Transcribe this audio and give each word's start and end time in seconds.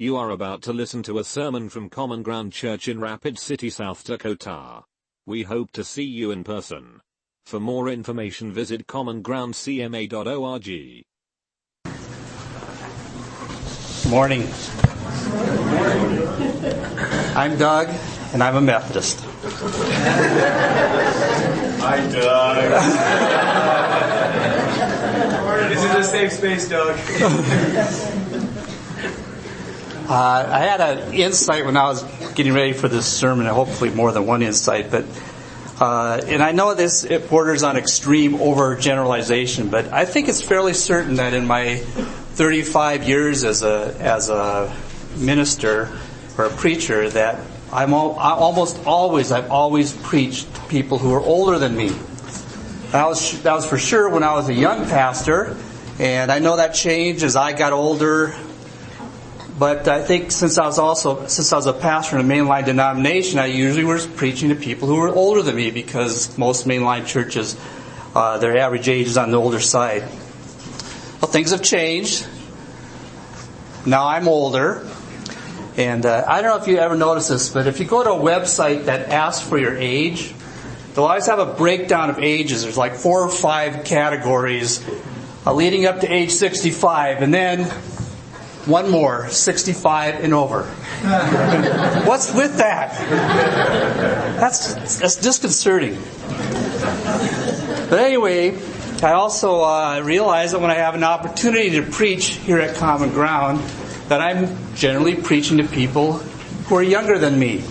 You 0.00 0.16
are 0.16 0.30
about 0.30 0.62
to 0.62 0.72
listen 0.72 1.02
to 1.02 1.18
a 1.18 1.24
sermon 1.24 1.68
from 1.68 1.90
Common 1.90 2.22
Ground 2.22 2.52
Church 2.52 2.86
in 2.86 3.00
Rapid 3.00 3.36
City, 3.36 3.68
South 3.68 4.04
Dakota. 4.04 4.84
We 5.26 5.42
hope 5.42 5.72
to 5.72 5.82
see 5.82 6.04
you 6.04 6.30
in 6.30 6.44
person. 6.44 7.00
For 7.46 7.58
more 7.58 7.88
information 7.88 8.52
visit 8.52 8.86
commongroundcma.org. 8.86 11.04
Morning. 14.08 14.48
I'm 17.36 17.58
Doug, 17.58 17.88
and 18.32 18.40
I'm 18.40 18.54
a 18.54 18.60
Methodist. 18.60 19.18
Hi, 21.80 22.08
Doug. 22.12 22.56
this 25.70 25.82
is 25.82 25.90
a 25.90 26.04
safe 26.04 26.34
space, 26.34 26.68
Doug. 26.68 26.96
Uh, 30.08 30.48
I 30.50 30.60
had 30.60 30.80
an 30.80 31.12
insight 31.12 31.66
when 31.66 31.76
I 31.76 31.84
was 31.84 32.02
getting 32.32 32.54
ready 32.54 32.72
for 32.72 32.88
this 32.88 33.04
sermon, 33.04 33.46
and 33.46 33.54
hopefully 33.54 33.90
more 33.90 34.10
than 34.10 34.24
one 34.24 34.40
insight, 34.40 34.90
but 34.90 35.04
uh, 35.78 36.22
and 36.26 36.42
I 36.42 36.52
know 36.52 36.72
this 36.72 37.04
it 37.04 37.28
borders 37.28 37.62
on 37.62 37.76
extreme 37.76 38.38
overgeneralization, 38.38 39.70
but 39.70 39.92
I 39.92 40.06
think 40.06 40.30
it's 40.30 40.40
fairly 40.40 40.72
certain 40.72 41.16
that 41.16 41.34
in 41.34 41.46
my 41.46 41.76
35 41.76 43.06
years 43.06 43.44
as 43.44 43.62
a 43.62 43.94
as 44.00 44.30
a 44.30 44.74
minister 45.18 45.92
or 46.38 46.46
a 46.46 46.50
preacher, 46.50 47.10
that 47.10 47.38
I'm 47.70 47.92
all, 47.92 48.18
I 48.18 48.30
almost 48.30 48.86
always 48.86 49.30
I've 49.30 49.50
always 49.50 49.92
preached 49.92 50.54
to 50.54 50.60
people 50.62 50.96
who 50.96 51.12
are 51.12 51.20
older 51.20 51.58
than 51.58 51.76
me. 51.76 51.90
That 52.92 53.06
was 53.06 53.42
that 53.42 53.52
was 53.52 53.66
for 53.66 53.76
sure 53.76 54.08
when 54.08 54.22
I 54.22 54.32
was 54.32 54.48
a 54.48 54.54
young 54.54 54.86
pastor, 54.86 55.54
and 55.98 56.32
I 56.32 56.38
know 56.38 56.56
that 56.56 56.68
changed 56.68 57.24
as 57.24 57.36
I 57.36 57.52
got 57.52 57.74
older. 57.74 58.34
But 59.58 59.88
I 59.88 60.02
think 60.02 60.30
since 60.30 60.56
I 60.56 60.66
was 60.66 60.78
also, 60.78 61.26
since 61.26 61.52
I 61.52 61.56
was 61.56 61.66
a 61.66 61.72
pastor 61.72 62.18
in 62.18 62.24
a 62.24 62.28
mainline 62.28 62.64
denomination, 62.64 63.40
I 63.40 63.46
usually 63.46 63.84
was 63.84 64.06
preaching 64.06 64.50
to 64.50 64.54
people 64.54 64.86
who 64.86 64.96
were 64.96 65.08
older 65.08 65.42
than 65.42 65.56
me 65.56 65.72
because 65.72 66.36
most 66.38 66.66
mainline 66.66 67.06
churches, 67.06 67.58
uh, 68.14 68.38
their 68.38 68.56
average 68.56 68.88
age 68.88 69.08
is 69.08 69.16
on 69.16 69.32
the 69.32 69.36
older 69.36 69.58
side. 69.58 70.02
Well, 71.20 71.30
things 71.30 71.50
have 71.50 71.62
changed. 71.62 72.24
Now 73.84 74.06
I'm 74.06 74.28
older. 74.28 74.86
And 75.76 76.06
uh, 76.06 76.24
I 76.26 76.40
don't 76.40 76.56
know 76.56 76.62
if 76.62 76.68
you 76.68 76.78
ever 76.78 76.96
noticed 76.96 77.28
this, 77.28 77.48
but 77.50 77.66
if 77.66 77.80
you 77.80 77.86
go 77.86 78.04
to 78.04 78.10
a 78.10 78.18
website 78.18 78.84
that 78.84 79.10
asks 79.10 79.48
for 79.48 79.58
your 79.58 79.76
age, 79.76 80.34
they'll 80.94 81.04
always 81.04 81.26
have 81.26 81.38
a 81.40 81.46
breakdown 81.46 82.10
of 82.10 82.18
ages. 82.18 82.62
There's 82.62 82.76
like 82.76 82.94
four 82.94 83.22
or 83.22 83.28
five 83.28 83.84
categories 83.84 84.84
uh, 85.46 85.52
leading 85.52 85.86
up 85.86 86.00
to 86.00 86.12
age 86.12 86.30
65. 86.30 87.22
And 87.22 87.34
then 87.34 87.72
one 88.68 88.90
more, 88.90 89.28
65 89.28 90.22
and 90.22 90.34
over. 90.34 90.64
What's 92.04 92.34
with 92.34 92.58
that? 92.58 92.92
That's, 94.38 94.98
that's 94.98 95.16
disconcerting. 95.16 95.98
But 97.88 97.98
anyway, 97.98 98.58
I 99.02 99.12
also 99.12 99.62
uh, 99.62 100.02
realize 100.04 100.52
that 100.52 100.60
when 100.60 100.70
I 100.70 100.74
have 100.74 100.94
an 100.94 101.04
opportunity 101.04 101.70
to 101.70 101.82
preach 101.82 102.26
here 102.34 102.58
at 102.58 102.76
Common 102.76 103.10
Ground, 103.10 103.60
that 104.08 104.20
I'm 104.20 104.74
generally 104.74 105.14
preaching 105.14 105.58
to 105.58 105.64
people 105.64 106.14
who 106.68 106.76
are 106.76 106.82
younger 106.82 107.18
than 107.18 107.38
me. 107.38 107.64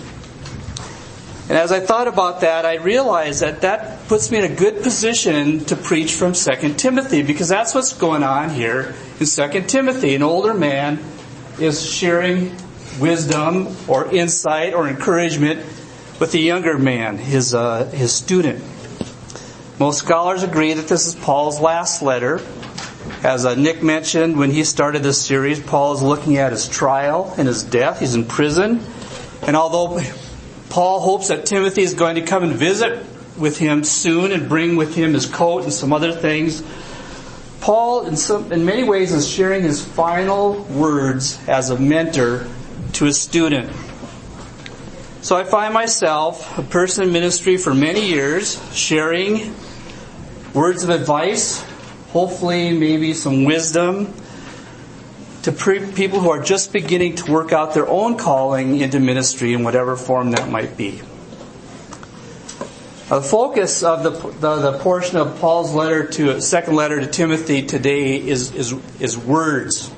And 1.48 1.56
as 1.56 1.72
I 1.72 1.80
thought 1.80 2.08
about 2.08 2.40
that, 2.40 2.66
I 2.66 2.74
realized 2.74 3.40
that 3.40 3.62
that 3.62 4.06
puts 4.08 4.30
me 4.30 4.38
in 4.38 4.52
a 4.52 4.54
good 4.54 4.82
position 4.82 5.64
to 5.66 5.76
preach 5.76 6.14
from 6.14 6.32
2 6.32 6.74
Timothy 6.74 7.22
because 7.22 7.48
that's 7.48 7.74
what's 7.74 7.94
going 7.94 8.22
on 8.22 8.50
here 8.50 8.94
in 9.20 9.26
2 9.26 9.62
Timothy. 9.62 10.14
An 10.14 10.22
older 10.22 10.54
man 10.54 10.98
is 11.58 11.84
sharing 11.84 12.54
wisdom 13.00 13.74
or 13.86 14.12
insight 14.12 14.74
or 14.74 14.88
encouragement 14.88 15.60
with 16.20 16.32
the 16.32 16.40
younger 16.40 16.78
man, 16.78 17.18
his, 17.18 17.54
uh, 17.54 17.84
his 17.86 18.12
student. 18.12 18.62
Most 19.78 19.98
scholars 19.98 20.42
agree 20.42 20.72
that 20.72 20.88
this 20.88 21.06
is 21.06 21.14
Paul's 21.14 21.60
last 21.60 22.02
letter. 22.02 22.40
As 23.22 23.46
uh, 23.46 23.54
Nick 23.54 23.82
mentioned 23.82 24.36
when 24.36 24.50
he 24.50 24.64
started 24.64 25.02
this 25.02 25.24
series, 25.24 25.60
Paul 25.60 25.94
is 25.94 26.02
looking 26.02 26.36
at 26.36 26.52
his 26.52 26.68
trial 26.68 27.34
and 27.38 27.46
his 27.46 27.62
death. 27.62 28.00
He's 28.00 28.14
in 28.14 28.24
prison. 28.24 28.80
And 29.42 29.56
although 29.56 30.00
Paul 30.70 31.00
hopes 31.00 31.28
that 31.28 31.46
Timothy 31.46 31.82
is 31.82 31.94
going 31.94 32.16
to 32.16 32.22
come 32.22 32.42
and 32.42 32.52
visit 32.52 33.04
with 33.38 33.58
him 33.58 33.84
soon 33.84 34.32
and 34.32 34.48
bring 34.48 34.76
with 34.76 34.94
him 34.94 35.14
his 35.14 35.26
coat 35.26 35.62
and 35.64 35.72
some 35.72 35.92
other 35.92 36.12
things. 36.12 36.62
Paul, 37.60 38.06
in, 38.06 38.16
some, 38.16 38.52
in 38.52 38.64
many 38.64 38.84
ways, 38.84 39.12
is 39.12 39.28
sharing 39.28 39.62
his 39.62 39.84
final 39.84 40.62
words 40.64 41.38
as 41.48 41.70
a 41.70 41.78
mentor 41.78 42.46
to 42.94 43.06
a 43.06 43.12
student. 43.12 43.72
So 45.20 45.36
I 45.36 45.44
find 45.44 45.74
myself, 45.74 46.58
a 46.58 46.62
person 46.62 47.04
in 47.04 47.12
ministry 47.12 47.56
for 47.56 47.74
many 47.74 48.08
years, 48.08 48.60
sharing 48.72 49.54
words 50.54 50.84
of 50.84 50.90
advice, 50.90 51.62
hopefully 52.12 52.72
maybe 52.72 53.12
some 53.12 53.44
wisdom, 53.44 54.14
to 55.42 55.52
pre- 55.52 55.92
people 55.92 56.20
who 56.20 56.30
are 56.30 56.42
just 56.42 56.72
beginning 56.72 57.16
to 57.16 57.32
work 57.32 57.52
out 57.52 57.74
their 57.74 57.88
own 57.88 58.16
calling 58.16 58.78
into 58.78 59.00
ministry 59.00 59.52
in 59.52 59.64
whatever 59.64 59.96
form 59.96 60.30
that 60.30 60.48
might 60.48 60.76
be. 60.76 61.02
The 63.08 63.22
focus 63.22 63.82
of 63.82 64.02
the, 64.02 64.10
the, 64.10 64.70
the, 64.70 64.78
portion 64.80 65.16
of 65.16 65.40
Paul's 65.40 65.72
letter 65.72 66.06
to 66.06 66.42
second 66.42 66.76
letter 66.76 67.00
to 67.00 67.06
Timothy 67.06 67.62
today 67.62 68.16
is 68.16 68.54
is, 68.54 68.74
is 69.00 69.16
words. 69.16 69.90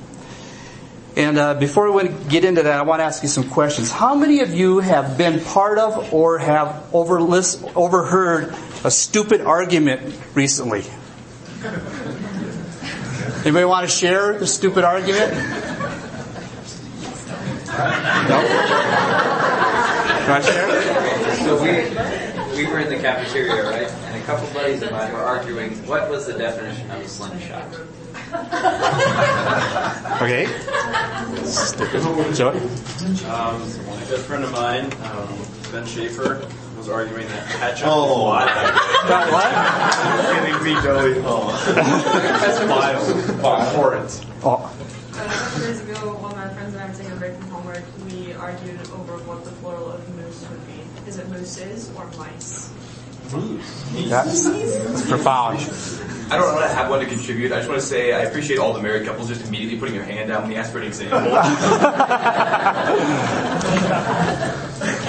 And 1.17 1.37
uh, 1.37 1.55
before 1.55 1.91
we 1.91 2.07
get 2.29 2.45
into 2.45 2.63
that, 2.63 2.79
I 2.79 2.83
want 2.83 3.01
to 3.01 3.03
ask 3.03 3.21
you 3.21 3.27
some 3.27 3.49
questions. 3.49 3.91
How 3.91 4.15
many 4.15 4.39
of 4.39 4.53
you 4.53 4.79
have 4.79 5.17
been 5.17 5.43
part 5.43 5.77
of 5.77 6.13
or 6.13 6.37
have 6.37 6.87
overlist, 6.93 7.75
overheard 7.75 8.55
a 8.85 8.91
stupid 8.91 9.41
argument 9.41 10.17
recently? 10.33 10.85
Anybody 13.43 13.65
want 13.65 13.89
to 13.89 13.93
share 13.93 14.39
the 14.39 14.47
stupid 14.47 14.85
argument? 14.85 15.33
No? 17.71 18.37
Want 20.27 20.43
to 20.45 20.51
share? 20.51 21.35
So 21.37 21.63
we, 21.63 22.40
we 22.55 22.67
were 22.67 22.79
in 22.79 22.89
the 22.89 22.97
cafeteria, 22.97 23.63
right? 23.63 23.89
And 23.89 24.21
a 24.21 24.25
couple 24.25 24.47
buddies 24.53 24.81
of 24.81 24.91
mine 24.91 25.11
were 25.13 25.19
arguing 25.19 25.71
what 25.87 26.09
was 26.09 26.27
the 26.27 26.33
definition 26.33 26.89
of 26.91 27.01
a 27.01 27.07
slingshot. 27.07 27.67
okay. 30.21 30.45
Joey? 32.33 32.59
Um, 33.25 33.61
a 33.61 34.05
good 34.07 34.21
friend 34.21 34.43
of 34.43 34.51
mine, 34.51 34.85
um, 35.03 35.37
Ben 35.71 35.85
Schaefer, 35.85 36.47
was 36.77 36.89
arguing 36.89 37.27
that 37.27 37.47
ketchup 37.47 37.87
oh. 37.89 38.23
what? 38.25 38.45
That 39.07 39.31
what? 39.31 39.51
Kidding 40.33 40.63
me, 40.63 40.81
Joey. 40.81 41.21
Oh. 41.25 41.51
That's 41.75 42.59
vile. 42.59 43.01
Abhorrent. 43.45 44.25
Oh. 44.43 44.73
Uh, 45.13 45.55
two 45.55 45.61
days 45.65 45.81
ago, 45.81 46.15
one 46.15 46.31
of 46.31 46.37
my 46.37 46.49
friends 46.53 46.73
and 46.73 46.83
I 46.83 46.87
were 46.87 46.93
taking 46.95 47.11
a 47.11 47.15
break 47.17 47.35
from 47.35 47.49
homework. 47.49 47.83
We 48.09 48.33
argued 48.33 48.79
over 48.91 49.17
what 49.27 49.43
the 49.45 49.51
plural 49.61 49.91
of 49.91 50.07
moose 50.15 50.45
would 50.49 50.65
be. 50.67 50.81
Is 51.57 51.59
mooses 51.59 51.91
or 51.97 52.05
mice? 52.17 52.69
That's, 54.09 54.43
that's 54.45 55.09
profound. 55.09 55.57
I 56.31 56.37
don't 56.37 56.55
want 56.55 56.69
to 56.69 56.73
have 56.73 56.89
one 56.89 57.01
to 57.01 57.05
contribute. 57.05 57.51
I 57.51 57.57
just 57.57 57.67
want 57.67 57.81
to 57.81 57.85
say 57.85 58.13
I 58.13 58.21
appreciate 58.21 58.57
all 58.57 58.71
the 58.73 58.81
married 58.81 59.05
couples 59.05 59.27
just 59.27 59.45
immediately 59.45 59.77
putting 59.77 59.95
your 59.95 60.05
hand 60.05 60.29
down 60.29 60.43
when 60.43 60.51
you 60.51 60.57
ask 60.57 60.71
for 60.71 60.79
an 60.79 60.87
example. 60.87 61.19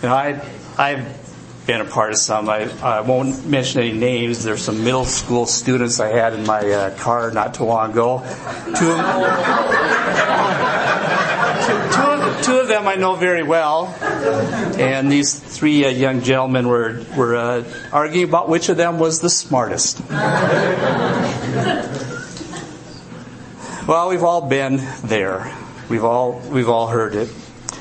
You 0.00 0.08
know, 0.08 0.14
I, 0.14 0.40
I've 0.78 1.27
been 1.68 1.80
a 1.82 1.84
part 1.84 2.10
of 2.12 2.16
some. 2.16 2.48
I, 2.48 2.62
I 2.82 3.02
won't 3.02 3.44
mention 3.46 3.82
any 3.82 3.92
names. 3.92 4.42
There's 4.42 4.62
some 4.62 4.84
middle 4.84 5.04
school 5.04 5.44
students 5.44 6.00
I 6.00 6.08
had 6.08 6.32
in 6.32 6.46
my 6.46 6.60
uh, 6.60 6.96
car 6.96 7.30
not 7.30 7.52
too 7.52 7.64
long 7.64 7.90
ago. 7.90 8.20
Two 8.74 8.90
of, 12.54 12.62
of 12.62 12.68
them 12.68 12.88
I 12.88 12.94
know 12.94 13.16
very 13.16 13.42
well, 13.42 13.94
and 14.78 15.12
these 15.12 15.38
three 15.38 15.84
uh, 15.84 15.90
young 15.90 16.22
gentlemen 16.22 16.68
were 16.68 17.04
were 17.14 17.36
uh, 17.36 17.64
arguing 17.92 18.26
about 18.26 18.48
which 18.48 18.70
of 18.70 18.78
them 18.78 18.98
was 18.98 19.20
the 19.20 19.28
smartest. 19.28 20.00
well, 23.86 24.08
we've 24.08 24.24
all 24.24 24.48
been 24.48 24.80
there. 25.04 25.54
We've 25.90 26.04
all 26.04 26.40
we've 26.48 26.70
all 26.70 26.86
heard 26.86 27.14
it. 27.14 27.28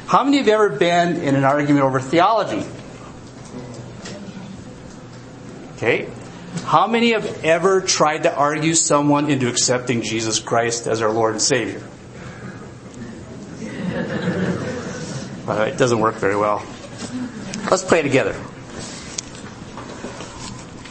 How 0.07 0.25
many 0.25 0.39
have 0.39 0.49
ever 0.49 0.71
been 0.71 1.21
in 1.21 1.35
an 1.35 1.45
argument 1.45 1.85
over 1.85 2.01
theology? 2.01 2.65
Okay. 5.77 6.09
How 6.63 6.87
many 6.87 7.11
have 7.11 7.45
ever 7.45 7.81
tried 7.81 8.23
to 8.23 8.35
argue 8.35 8.73
someone 8.73 9.29
into 9.29 9.47
accepting 9.47 10.01
Jesus 10.01 10.39
Christ 10.39 10.87
as 10.87 11.03
our 11.03 11.11
Lord 11.11 11.33
and 11.33 11.41
Savior? 11.41 11.81
Uh, 15.47 15.61
it 15.61 15.77
doesn't 15.77 15.99
work 15.99 16.15
very 16.15 16.35
well. 16.35 16.61
Let's 17.71 17.85
pray 17.85 18.01
together. 18.01 18.35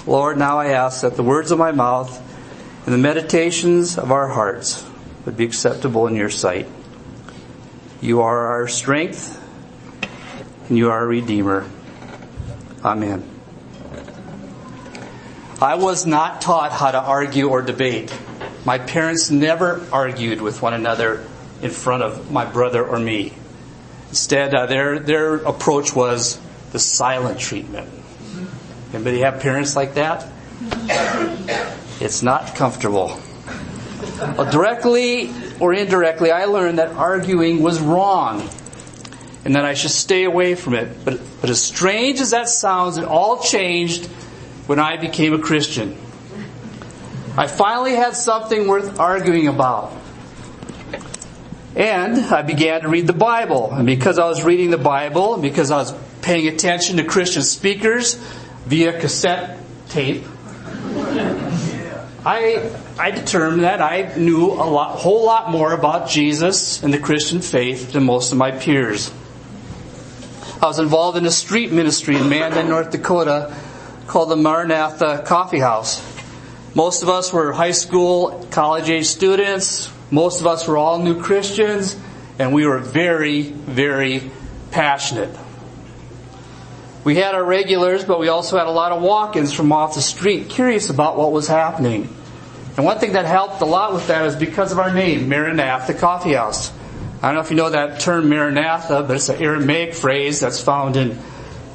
Lord, 0.07 0.39
now 0.39 0.59
I 0.59 0.69
ask 0.69 1.03
that 1.03 1.15
the 1.15 1.23
words 1.23 1.51
of 1.51 1.59
my 1.59 1.73
mouth 1.73 2.23
and 2.87 2.95
the 2.95 2.99
meditations 2.99 3.99
of 3.99 4.11
our 4.11 4.29
hearts 4.29 4.83
would 5.27 5.37
be 5.37 5.45
acceptable 5.45 6.07
in 6.07 6.15
your 6.15 6.31
sight. 6.31 6.67
You 8.01 8.23
are 8.23 8.47
our 8.47 8.67
strength, 8.67 9.39
and 10.71 10.79
you 10.79 10.89
are 10.89 11.01
our 11.01 11.07
Redeemer. 11.07 11.69
Amen. 12.83 13.36
I 15.61 15.77
was 15.77 16.05
not 16.05 16.43
taught 16.43 16.73
how 16.73 16.91
to 16.91 17.01
argue 17.01 17.49
or 17.49 17.63
debate. 17.63 18.15
My 18.67 18.79
parents 18.79 19.31
never 19.31 19.87
argued 19.91 20.43
with 20.43 20.61
one 20.61 20.75
another 20.75 21.25
in 21.63 21.71
front 21.71 22.03
of 22.03 22.31
my 22.31 22.45
brother 22.45 22.87
or 22.87 22.99
me. 22.99 23.33
Instead, 24.11 24.55
uh, 24.55 24.67
their, 24.67 24.99
their 24.99 25.37
approach 25.37 25.95
was 25.95 26.39
the 26.73 26.79
silent 26.79 27.41
treatment. 27.41 27.89
Anybody 28.93 29.21
have 29.21 29.41
parents 29.41 29.77
like 29.77 29.95
that? 29.95 30.27
It's 32.01 32.23
not 32.23 32.55
comfortable. 32.55 33.19
Well, 34.19 34.51
directly 34.51 35.33
or 35.59 35.73
indirectly, 35.73 36.31
I 36.31 36.45
learned 36.45 36.79
that 36.79 36.93
arguing 36.93 37.63
was 37.63 37.81
wrong 37.81 38.49
and 39.45 39.55
that 39.55 39.65
I 39.65 39.75
should 39.75 39.91
stay 39.91 40.25
away 40.25 40.55
from 40.55 40.75
it. 40.75 41.05
But, 41.05 41.21
but 41.41 41.49
as 41.49 41.63
strange 41.63 42.21
as 42.21 42.33
that 42.33 42.49
sounds, 42.49 42.99
it 42.99 43.05
all 43.05 43.41
changed 43.41 44.09
when 44.67 44.79
I 44.79 44.97
became 44.97 45.33
a 45.33 45.39
Christian. 45.39 45.97
I 47.39 47.47
finally 47.47 47.95
had 47.95 48.17
something 48.17 48.67
worth 48.67 48.99
arguing 48.99 49.49
about. 49.49 49.93
And 51.75 52.17
I 52.17 52.41
began 52.43 52.81
to 52.81 52.89
read 52.89 53.07
the 53.07 53.13
Bible. 53.13 53.71
And 53.71 53.87
because 53.87 54.19
I 54.19 54.27
was 54.27 54.43
reading 54.43 54.71
the 54.71 54.79
Bible, 54.79 55.35
and 55.35 55.43
because 55.43 55.71
I 55.71 55.77
was 55.77 55.95
paying 56.23 56.49
attention 56.49 56.97
to 56.97 57.05
Christian 57.05 57.43
speakers 57.43 58.15
via 58.65 58.99
cassette 58.99 59.59
tape, 59.91 60.25
I, 62.25 62.75
I 62.99 63.11
determined 63.11 63.65
that 63.65 63.83
I 63.83 64.17
knew 64.17 64.47
a 64.47 64.65
lot, 64.65 64.99
whole 64.99 65.25
lot 65.25 65.51
more 65.51 65.73
about 65.73 66.09
Jesus 66.09 66.83
and 66.83 66.93
the 66.93 66.99
Christian 66.99 67.41
faith 67.41 67.93
than 67.93 68.05
most 68.05 68.33
of 68.33 68.39
my 68.39 68.51
peers. 68.51 69.13
I 70.61 70.67
was 70.67 70.79
involved 70.79 71.19
in 71.19 71.27
a 71.27 71.31
street 71.31 71.71
ministry 71.71 72.17
in 72.17 72.31
Mandan, 72.31 72.69
North 72.69 72.91
Dakota 72.91 73.55
called 74.07 74.31
the 74.31 74.37
Maranatha 74.37 75.23
Coffee 75.27 75.59
House. 75.59 76.05
Most 76.75 77.03
of 77.03 77.09
us 77.09 77.33
were 77.33 77.53
high 77.53 77.73
school, 77.73 78.47
college 78.51 78.91
age 78.91 79.07
students. 79.07 79.91
Most 80.11 80.41
of 80.41 80.47
us 80.47 80.69
were 80.69 80.77
all 80.77 80.99
new 80.99 81.21
Christians, 81.21 81.97
and 82.39 82.53
we 82.53 82.67
were 82.67 82.79
very, 82.79 83.43
very 83.43 84.31
passionate. 84.71 85.37
We 87.03 87.17
had 87.17 87.35
our 87.35 87.45
regulars, 87.45 88.05
but 88.05 88.19
we 88.21 88.29
also 88.29 88.59
had 88.59 88.67
a 88.67 88.71
lot 88.71 88.93
of 88.93 89.03
walk-ins 89.03 89.53
from 89.53 89.73
off 89.73 89.95
the 89.95 90.03
street, 90.03 90.49
curious 90.49 90.91
about 90.91 91.17
what 91.17 91.33
was 91.33 91.49
happening. 91.49 92.15
And 92.77 92.85
one 92.85 92.99
thing 92.99 93.13
that 93.13 93.25
helped 93.25 93.61
a 93.63 93.65
lot 93.65 93.95
with 93.95 94.09
that 94.09 94.27
is 94.27 94.37
because 94.37 94.71
of 94.71 94.79
our 94.79 94.93
name, 94.93 95.29
Maranatha 95.29 95.95
Coffee 95.95 96.35
House. 96.35 96.71
I 97.23 97.29
don't 97.29 97.37
know 97.37 97.41
if 97.41 97.51
you 97.51 97.57
know 97.57 97.71
that 97.71 98.01
term 98.01 98.29
Maranatha, 98.29 99.03
but 99.03 99.17
it's 99.17 99.29
an 99.29 99.43
Aramaic 99.43 99.95
phrase 99.95 100.41
that's 100.41 100.61
found 100.61 100.97
in 100.97 101.19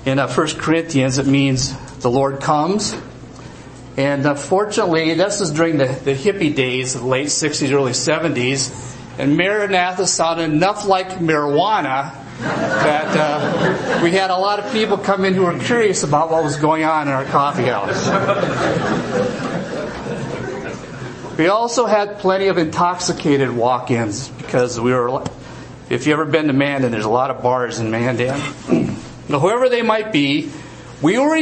in 0.05 0.19
uh, 0.19 0.31
1 0.31 0.47
Corinthians. 0.57 1.17
It 1.17 1.27
means 1.27 1.73
the 2.01 2.09
Lord 2.09 2.41
comes. 2.41 2.95
And 3.97 4.25
unfortunately, 4.25 5.11
uh, 5.11 5.15
this 5.15 5.41
is 5.41 5.51
during 5.51 5.77
the, 5.77 5.87
the 5.87 6.13
hippie 6.13 6.55
days 6.55 6.95
of 6.95 7.01
the 7.01 7.07
late 7.07 7.27
60s, 7.27 7.71
early 7.71 7.91
70s. 7.91 8.97
And 9.19 9.37
Maranatha 9.37 10.07
sounded 10.07 10.45
enough 10.45 10.87
like 10.87 11.09
marijuana 11.19 12.17
that 12.39 13.15
uh, 13.15 14.03
we 14.03 14.11
had 14.11 14.29
a 14.29 14.37
lot 14.37 14.59
of 14.59 14.71
people 14.71 14.97
come 14.97 15.25
in 15.25 15.33
who 15.33 15.43
were 15.43 15.59
curious 15.59 16.03
about 16.03 16.31
what 16.31 16.43
was 16.43 16.57
going 16.57 16.83
on 16.83 17.07
in 17.07 17.13
our 17.13 17.25
coffee 17.25 17.65
house. 17.65 18.07
We 21.37 21.47
also 21.47 21.85
had 21.85 22.19
plenty 22.19 22.47
of 22.47 22.57
intoxicated 22.57 23.49
walk-ins 23.51 24.27
because 24.29 24.79
we 24.79 24.93
were, 24.93 25.23
if 25.89 26.05
you've 26.05 26.19
ever 26.19 26.25
been 26.25 26.47
to 26.47 26.53
Mandan, 26.53 26.91
there's 26.91 27.05
a 27.05 27.09
lot 27.09 27.31
of 27.31 27.41
bars 27.41 27.79
in 27.79 27.89
Mandan. 27.89 28.37
now, 29.29 29.39
whoever 29.39 29.67
they 29.69 29.81
might 29.81 30.11
be, 30.11 30.51
we 31.01 31.17
were, 31.17 31.35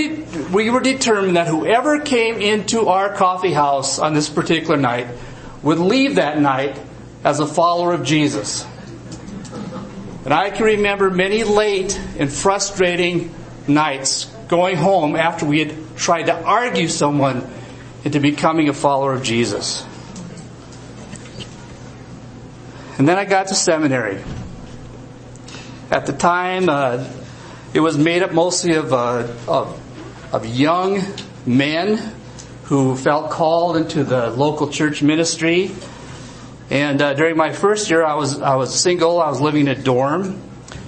we 0.52 0.70
were 0.70 0.80
determined 0.80 1.36
that 1.36 1.48
whoever 1.48 2.00
came 2.00 2.42
into 2.42 2.88
our 2.88 3.14
coffee 3.14 3.52
house 3.52 4.00
on 4.00 4.14
this 4.14 4.30
particular 4.30 4.78
night 4.78 5.08
would 5.62 5.80
leave 5.80 6.16
that 6.16 6.40
night 6.40 6.80
as 7.24 7.40
a 7.40 7.48
follower 7.48 7.94
of 7.94 8.04
Jesus. 8.04 8.66
And 10.24 10.34
I 10.34 10.50
can 10.50 10.66
remember 10.66 11.10
many 11.10 11.44
late 11.44 12.00
and 12.18 12.32
frustrating 12.32 13.34
nights 13.68 14.26
going 14.48 14.78
home 14.78 15.16
after 15.16 15.46
we 15.46 15.60
had 15.60 15.98
tried 15.98 16.24
to 16.24 16.44
argue 16.44 16.88
someone 16.88 17.50
into 18.06 18.20
becoming 18.20 18.70
a 18.70 18.74
follower 18.74 19.14
of 19.14 19.24
Jesus. 19.24 19.86
And 22.98 23.08
then 23.08 23.18
I 23.18 23.26
got 23.26 23.48
to 23.48 23.56
seminary. 23.56 24.22
At 25.92 26.06
the 26.06 26.14
time, 26.14 26.70
uh, 26.70 27.06
it 27.74 27.80
was 27.82 27.98
made 27.98 28.24
up 28.24 28.32
mostly 28.34 28.76
of, 28.76 28.92
uh, 28.94 29.28
of, 29.48 29.80
of 30.34 30.46
young 30.46 31.02
men 31.46 32.14
who 32.64 32.96
felt 32.96 33.32
called 33.32 33.78
into 33.78 34.04
the 34.04 34.30
local 34.32 34.70
church 34.70 35.02
ministry. 35.02 35.72
And 36.70 37.02
uh, 37.02 37.14
during 37.16 37.36
my 37.38 37.52
first 37.52 37.90
year, 37.90 38.04
I 38.04 38.16
was 38.16 38.42
I 38.42 38.56
was 38.56 38.80
single. 38.80 39.20
I 39.20 39.30
was 39.30 39.42
living 39.42 39.68
in 39.68 39.80
a 39.80 39.82
dorm, 39.82 40.40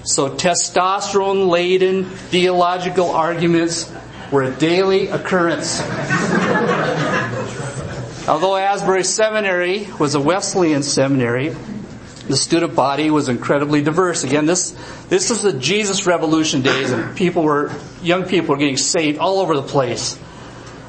so 0.03 0.29
testosterone 0.29 1.49
laden 1.49 2.05
theological 2.05 3.09
arguments 3.09 3.91
were 4.31 4.43
a 4.43 4.51
daily 4.51 5.07
occurrence. 5.07 5.81
Although 8.27 8.55
Asbury 8.55 9.03
Seminary 9.03 9.87
was 9.99 10.13
a 10.13 10.19
Wesleyan 10.19 10.83
seminary, 10.83 11.55
the 12.27 12.37
student 12.37 12.75
body 12.75 13.09
was 13.09 13.29
incredibly 13.29 13.81
diverse. 13.81 14.23
Again, 14.23 14.45
this 14.45 14.71
this 15.09 15.29
was 15.29 15.41
the 15.41 15.53
Jesus 15.53 16.05
Revolution 16.05 16.61
days, 16.61 16.91
and 16.91 17.15
people 17.15 17.43
were 17.43 17.71
young 18.01 18.25
people 18.25 18.55
were 18.55 18.59
getting 18.59 18.77
saved 18.77 19.19
all 19.19 19.39
over 19.39 19.55
the 19.55 19.63
place. 19.63 20.17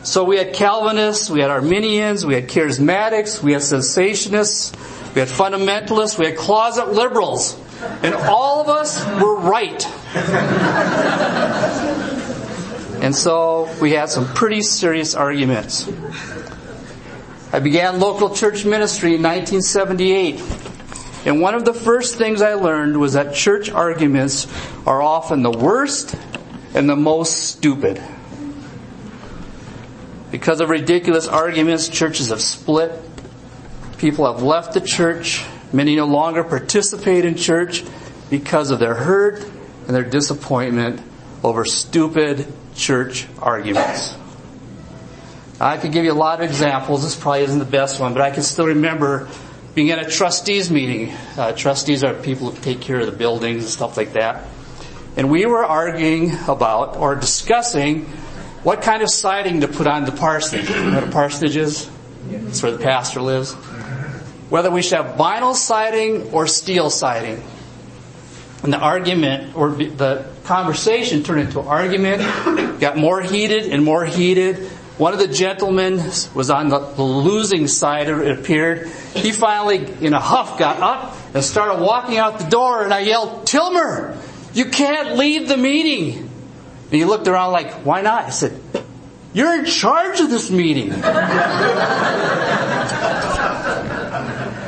So 0.02 0.24
we 0.24 0.36
had 0.36 0.52
Calvinists, 0.52 1.30
we 1.30 1.40
had 1.40 1.50
Arminians, 1.50 2.26
we 2.26 2.34
had 2.34 2.48
Charismatics, 2.48 3.42
we 3.42 3.52
had 3.52 3.62
cessationists, 3.62 4.74
we 5.14 5.20
had 5.20 5.28
fundamentalists, 5.28 6.18
we 6.18 6.26
had 6.26 6.36
closet 6.36 6.92
liberals, 6.92 7.56
and 8.02 8.14
all 8.14 8.60
of 8.60 8.68
us 8.68 9.04
were 9.22 9.36
right. 9.36 9.86
And 13.02 13.14
so 13.16 13.68
we 13.80 13.92
had 13.92 14.10
some 14.10 14.32
pretty 14.32 14.62
serious 14.62 15.16
arguments. 15.16 15.88
I 17.52 17.58
began 17.58 17.98
local 17.98 18.34
church 18.34 18.64
ministry 18.64 19.16
in 19.16 19.22
1978. 19.22 20.40
And 21.24 21.40
one 21.40 21.54
of 21.54 21.64
the 21.64 21.74
first 21.74 22.16
things 22.16 22.42
I 22.42 22.54
learned 22.54 22.98
was 22.98 23.12
that 23.12 23.34
church 23.34 23.70
arguments 23.70 24.46
are 24.86 25.00
often 25.00 25.42
the 25.42 25.50
worst 25.50 26.16
and 26.74 26.88
the 26.88 26.96
most 26.96 27.44
stupid. 27.44 28.02
Because 30.32 30.60
of 30.60 30.70
ridiculous 30.70 31.28
arguments, 31.28 31.88
churches 31.88 32.30
have 32.30 32.40
split. 32.40 32.90
People 33.98 34.32
have 34.32 34.42
left 34.42 34.74
the 34.74 34.80
church. 34.80 35.44
Many 35.72 35.94
no 35.94 36.06
longer 36.06 36.42
participate 36.42 37.24
in 37.24 37.36
church 37.36 37.84
because 38.28 38.70
of 38.70 38.78
their 38.78 38.94
hurt 38.94 39.44
and 39.86 39.94
their 39.94 40.04
disappointment 40.04 41.00
over 41.44 41.64
stupid 41.64 42.52
church 42.74 43.28
arguments. 43.38 44.16
I 45.60 45.76
could 45.76 45.92
give 45.92 46.04
you 46.04 46.12
a 46.12 46.14
lot 46.14 46.40
of 46.40 46.48
examples. 46.48 47.04
This 47.04 47.14
probably 47.14 47.42
isn't 47.42 47.58
the 47.58 47.64
best 47.64 48.00
one, 48.00 48.14
but 48.14 48.22
I 48.22 48.30
can 48.30 48.42
still 48.42 48.66
remember 48.66 49.28
being 49.74 49.90
at 49.90 49.98
a 49.98 50.10
trustees 50.10 50.70
meeting. 50.70 51.12
Uh, 51.36 51.52
trustees 51.52 52.04
are 52.04 52.14
people 52.14 52.50
who 52.50 52.60
take 52.60 52.80
care 52.80 53.00
of 53.00 53.06
the 53.06 53.12
buildings 53.12 53.64
and 53.64 53.72
stuff 53.72 53.96
like 53.96 54.12
that. 54.14 54.44
And 55.16 55.30
we 55.30 55.46
were 55.46 55.64
arguing 55.64 56.32
about 56.48 56.96
or 56.96 57.14
discussing 57.14 58.06
what 58.62 58.82
kind 58.82 59.02
of 59.02 59.10
siding 59.10 59.60
to 59.60 59.68
put 59.68 59.86
on 59.86 60.04
the 60.04 60.12
parsonage. 60.12 60.68
You 60.68 60.84
know 60.84 60.94
what 61.00 61.08
a 61.08 61.10
parsonage 61.10 61.56
is? 61.56 61.90
It's 62.30 62.62
where 62.62 62.72
the 62.72 62.78
pastor 62.78 63.20
lives. 63.20 63.52
Whether 64.48 64.70
we 64.70 64.82
should 64.82 64.98
have 64.98 65.16
vinyl 65.16 65.54
siding 65.54 66.32
or 66.32 66.46
steel 66.46 66.90
siding. 66.90 67.42
And 68.62 68.72
the 68.72 68.78
argument 68.78 69.56
or 69.56 69.70
the 69.70 70.26
conversation 70.44 71.22
turned 71.24 71.40
into 71.40 71.60
argument, 71.60 72.22
got 72.80 72.96
more 72.96 73.20
heated 73.20 73.72
and 73.72 73.84
more 73.84 74.04
heated. 74.04 74.70
One 75.02 75.12
of 75.12 75.18
the 75.18 75.26
gentlemen 75.26 75.96
was 76.32 76.48
on 76.48 76.68
the, 76.68 76.78
losing 76.78 77.66
side, 77.66 78.08
it 78.08 78.38
appeared. 78.38 78.86
He 79.16 79.32
finally, 79.32 79.78
in 79.78 80.14
a 80.14 80.20
huff, 80.20 80.60
got 80.60 80.78
up 80.78 81.16
and 81.34 81.42
started 81.42 81.82
walking 81.82 82.18
out 82.18 82.38
the 82.38 82.48
door, 82.48 82.84
and 82.84 82.94
I 82.94 83.00
yelled, 83.00 83.44
Tilmer, 83.44 84.16
you 84.54 84.66
can't 84.66 85.16
leave 85.16 85.48
the 85.48 85.56
meeting. 85.56 86.18
And 86.18 86.92
he 86.92 87.04
looked 87.04 87.26
around 87.26 87.50
like, 87.50 87.84
why 87.84 88.02
not? 88.02 88.26
I 88.26 88.30
said, 88.30 88.56
you're 89.34 89.58
in 89.58 89.64
charge 89.64 90.20
of 90.20 90.30
this 90.30 90.52
meeting. 90.52 90.90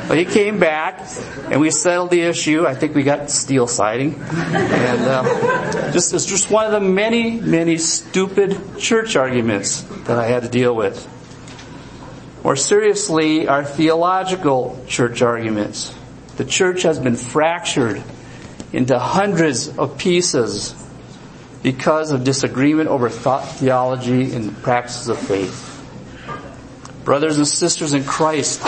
But 0.07 0.19
he 0.19 0.25
came 0.25 0.59
back, 0.59 1.01
and 1.49 1.59
we 1.59 1.71
settled 1.71 2.11
the 2.11 2.21
issue. 2.21 2.67
I 2.67 2.75
think 2.75 2.93
we 2.93 3.01
got 3.01 3.31
steel 3.31 3.65
siding, 3.65 4.13
and 4.15 5.01
uh, 5.01 5.91
just 5.91 6.13
it's 6.13 6.25
just 6.25 6.51
one 6.51 6.65
of 6.65 6.71
the 6.71 6.79
many, 6.79 7.39
many 7.41 7.79
stupid 7.79 8.77
church 8.77 9.15
arguments 9.15 9.81
that 10.05 10.19
I 10.19 10.27
had 10.27 10.43
to 10.43 10.49
deal 10.49 10.75
with. 10.75 11.09
More 12.43 12.55
seriously, 12.55 13.47
our 13.47 13.65
theological 13.65 14.79
church 14.87 15.23
arguments. 15.23 15.91
The 16.37 16.45
church 16.45 16.83
has 16.83 16.99
been 16.99 17.15
fractured 17.15 18.03
into 18.71 18.99
hundreds 18.99 19.75
of 19.75 19.97
pieces 19.97 20.75
because 21.63 22.11
of 22.11 22.23
disagreement 22.23 22.89
over 22.89 23.09
thought, 23.09 23.47
theology 23.47 24.35
and 24.35 24.55
practices 24.61 25.07
of 25.07 25.17
faith. 25.17 25.71
Brothers 27.03 27.37
and 27.37 27.47
sisters 27.47 27.93
in 27.93 28.03
Christ 28.03 28.61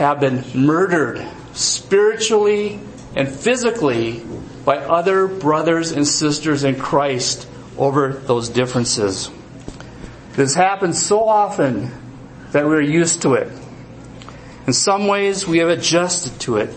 have 0.00 0.18
been 0.18 0.42
murdered 0.54 1.22
spiritually 1.52 2.80
and 3.14 3.28
physically 3.28 4.24
by 4.64 4.78
other 4.78 5.26
brothers 5.26 5.92
and 5.92 6.08
sisters 6.08 6.64
in 6.64 6.74
Christ 6.76 7.46
over 7.76 8.08
those 8.08 8.48
differences. 8.48 9.30
This 10.32 10.54
happens 10.54 11.04
so 11.04 11.22
often 11.24 11.90
that 12.52 12.64
we're 12.64 12.80
used 12.80 13.22
to 13.22 13.34
it. 13.34 13.52
In 14.66 14.72
some 14.72 15.06
ways, 15.06 15.46
we 15.46 15.58
have 15.58 15.68
adjusted 15.68 16.40
to 16.40 16.56
it. 16.56 16.74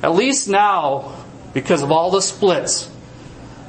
At 0.00 0.14
least 0.14 0.48
now, 0.48 1.24
because 1.52 1.82
of 1.82 1.90
all 1.90 2.12
the 2.12 2.22
splits, 2.22 2.88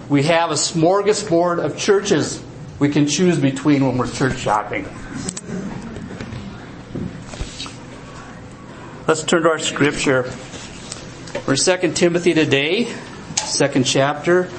we 0.09 0.23
have 0.23 0.51
a 0.51 0.55
smorgasbord 0.55 1.57
of 1.57 1.75
churches 1.75 2.43
we 2.77 2.89
can 2.89 3.07
choose 3.07 3.39
between 3.39 3.87
when 3.87 3.97
we're 3.97 4.11
church 4.11 4.37
shopping. 4.37 4.87
Let's 9.05 9.21
turn 9.21 9.43
to 9.43 9.49
our 9.49 9.59
scripture. 9.59 10.31
We're 11.45 11.57
2 11.57 11.91
Timothy 11.91 12.33
today, 12.33 12.85
second 13.35 13.83
chapter. 13.83 14.49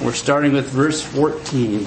We're 0.00 0.14
starting 0.14 0.54
with 0.54 0.70
verse 0.70 1.02
14. 1.02 1.86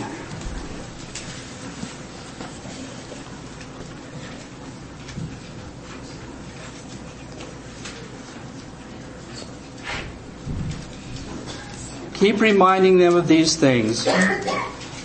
Keep 12.13 12.39
reminding 12.39 12.99
them 12.99 13.15
of 13.15 13.27
these 13.27 13.55
things. 13.55 14.07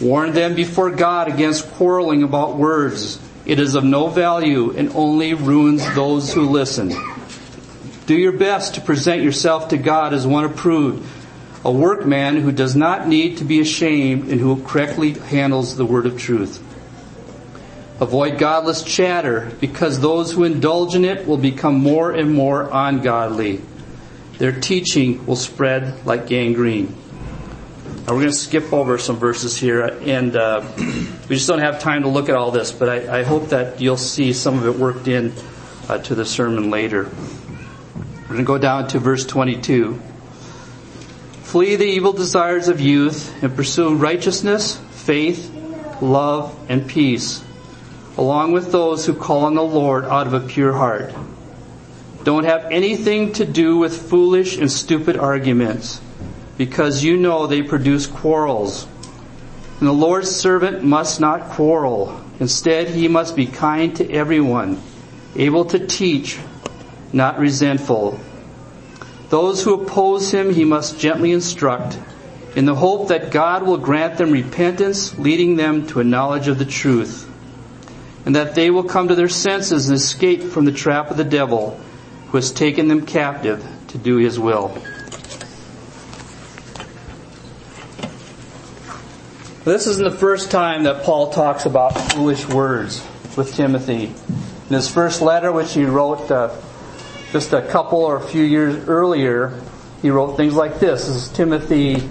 Warn 0.02 0.33
them 0.33 0.54
before 0.54 0.90
God 0.90 1.28
against 1.28 1.66
quarreling 1.71 2.25
about 2.25 2.59
words. 2.59 3.19
It 3.47 3.59
is 3.59 3.75
of 3.75 3.85
no 3.85 4.09
value 4.09 4.70
and 4.76 4.90
only 4.90 5.35
ruins 5.35 5.82
those 5.94 6.32
who 6.32 6.49
listen. 6.49 6.94
Do 8.06 8.16
your 8.16 8.32
best 8.32 8.75
to 8.75 8.80
present 8.80 9.23
yourself 9.23 9.68
to 9.68 9.76
God 9.76 10.12
as 10.12 10.26
one 10.26 10.44
approved, 10.44 11.06
a 11.64 11.70
workman 11.70 12.37
who 12.37 12.52
does 12.52 12.75
not 12.75 13.06
need 13.06 13.38
to 13.38 13.44
be 13.44 13.61
ashamed 13.61 14.28
and 14.28 14.40
who 14.40 14.62
correctly 14.62 15.12
handles 15.12 15.76
the 15.76 15.85
word 15.85 16.06
of 16.06 16.18
truth. 16.18 16.62
Avoid 18.00 18.38
godless 18.38 18.82
chatter 18.82 19.52
because 19.61 20.00
those 20.00 20.32
who 20.32 20.44
indulge 20.44 20.94
in 20.94 21.04
it 21.04 21.26
will 21.26 21.37
become 21.37 21.76
more 21.76 22.12
and 22.12 22.32
more 22.32 22.68
ungodly. 22.73 23.61
Their 24.38 24.59
teaching 24.59 25.26
will 25.26 25.37
spread 25.37 26.06
like 26.06 26.26
gangrene. 26.26 26.97
Now 28.06 28.14
we're 28.14 28.23
going 28.23 28.26
to 28.28 28.32
skip 28.32 28.73
over 28.73 28.97
some 28.97 29.16
verses 29.16 29.56
here, 29.56 29.82
and 29.82 30.35
uh, 30.35 30.62
we 31.30 31.37
just 31.37 31.46
don't 31.46 31.60
have 31.60 31.78
time 31.78 32.02
to 32.02 32.08
look 32.08 32.28
at 32.28 32.34
all 32.34 32.50
this, 32.50 32.72
but 32.72 32.88
I, 32.88 33.20
I 33.20 33.22
hope 33.22 33.50
that 33.50 33.80
you'll 33.80 33.96
see 33.96 34.32
some 34.32 34.58
of 34.58 34.66
it 34.66 34.75
worked 34.75 35.06
in 35.06 35.32
uh, 35.88 35.99
to 35.99 36.16
the 36.16 36.26
sermon 36.26 36.70
later. 36.70 37.04
We're 37.04 38.26
going 38.26 38.38
to 38.38 38.44
go 38.44 38.58
down 38.58 38.88
to 38.88 38.99
verse 38.99 39.25
22. 39.25 39.94
Flee 41.42 41.76
the 41.76 41.84
evil 41.84 42.12
desires 42.12 42.66
of 42.66 42.80
youth 42.80 43.44
and 43.44 43.54
pursue 43.54 43.94
righteousness, 43.94 44.76
faith, 44.90 45.54
love, 46.02 46.52
and 46.68 46.88
peace, 46.88 47.44
along 48.18 48.50
with 48.50 48.72
those 48.72 49.06
who 49.06 49.14
call 49.14 49.44
on 49.44 49.54
the 49.54 49.62
Lord 49.62 50.06
out 50.06 50.26
of 50.26 50.32
a 50.34 50.40
pure 50.40 50.72
heart. 50.72 51.14
Don't 52.25 52.44
have 52.44 52.64
anything 52.72 53.34
to 53.34 53.44
do 53.44 53.78
with 53.78 54.10
foolish 54.10 54.56
and 54.56 54.68
stupid 54.70 55.16
arguments, 55.16 56.00
because 56.58 57.04
you 57.04 57.16
know 57.16 57.46
they 57.46 57.62
produce 57.62 58.08
quarrels. 58.08 58.88
And 59.80 59.88
the 59.88 59.92
Lord's 59.92 60.30
servant 60.30 60.84
must 60.84 61.20
not 61.20 61.49
quarrel. 61.50 62.22
Instead, 62.38 62.88
he 62.88 63.08
must 63.08 63.34
be 63.34 63.46
kind 63.46 63.96
to 63.96 64.10
everyone, 64.12 64.78
able 65.34 65.64
to 65.66 65.87
teach, 65.87 66.38
not 67.14 67.38
resentful. 67.38 68.20
Those 69.30 69.64
who 69.64 69.72
oppose 69.75 70.32
him 70.32 70.52
he 70.52 70.64
must 70.66 70.99
gently 70.99 71.32
instruct, 71.32 71.99
in 72.54 72.66
the 72.66 72.75
hope 72.75 73.08
that 73.08 73.30
God 73.30 73.62
will 73.62 73.78
grant 73.78 74.18
them 74.18 74.32
repentance, 74.32 75.18
leading 75.18 75.56
them 75.56 75.87
to 75.88 76.00
a 76.00 76.04
knowledge 76.04 76.49
of 76.49 76.58
the 76.58 76.66
truth, 76.66 77.26
and 78.26 78.37
that 78.37 78.54
they 78.54 78.70
will 78.70 78.84
come 78.84 79.08
to 79.08 79.14
their 79.14 79.28
senses 79.30 79.88
and 79.88 79.96
escape 79.96 80.42
from 80.42 80.66
the 80.66 80.72
trap 80.72 81.10
of 81.10 81.16
the 81.16 81.25
devil, 81.25 81.80
who 82.28 82.37
has 82.37 82.50
taken 82.52 82.88
them 82.88 83.06
captive 83.06 83.64
to 83.88 83.96
do 83.99 84.16
his 84.16 84.38
will. 84.38 84.76
This 89.70 89.86
isn't 89.86 90.02
the 90.02 90.18
first 90.18 90.50
time 90.50 90.82
that 90.82 91.04
Paul 91.04 91.30
talks 91.30 91.64
about 91.64 91.90
foolish 91.90 92.44
words 92.48 93.06
with 93.36 93.54
Timothy. 93.54 94.06
In 94.06 94.74
his 94.74 94.88
first 94.88 95.22
letter, 95.22 95.52
which 95.52 95.72
he 95.74 95.84
wrote 95.84 96.28
uh, 96.28 96.52
just 97.30 97.52
a 97.52 97.62
couple 97.62 98.00
or 98.00 98.16
a 98.16 98.20
few 98.20 98.42
years 98.42 98.88
earlier, 98.88 99.60
he 100.02 100.10
wrote 100.10 100.36
things 100.36 100.54
like 100.54 100.80
this. 100.80 101.06
This 101.06 101.14
is 101.14 101.28
Timothy 101.28 102.02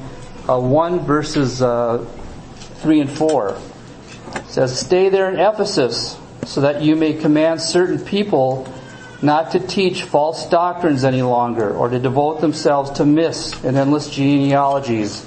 uh, 0.47 0.57
1 0.57 1.01
verses 1.01 1.61
uh, 1.61 2.05
3 2.75 3.01
and 3.01 3.09
4. 3.09 3.57
It 4.35 4.45
says, 4.47 4.79
Stay 4.79 5.09
there 5.09 5.29
in 5.29 5.37
Ephesus 5.37 6.17
so 6.45 6.61
that 6.61 6.81
you 6.81 6.95
may 6.95 7.11
command 7.11 7.59
certain 7.59 7.99
people 7.99 8.73
not 9.21 9.51
to 9.51 9.59
teach 9.59 10.03
false 10.03 10.47
doctrines 10.47 11.03
any 11.03 11.23
longer 11.23 11.75
or 11.75 11.89
to 11.89 11.99
devote 11.99 12.39
themselves 12.39 12.91
to 12.91 13.05
myths 13.05 13.61
and 13.65 13.75
endless 13.75 14.09
genealogies 14.09 15.25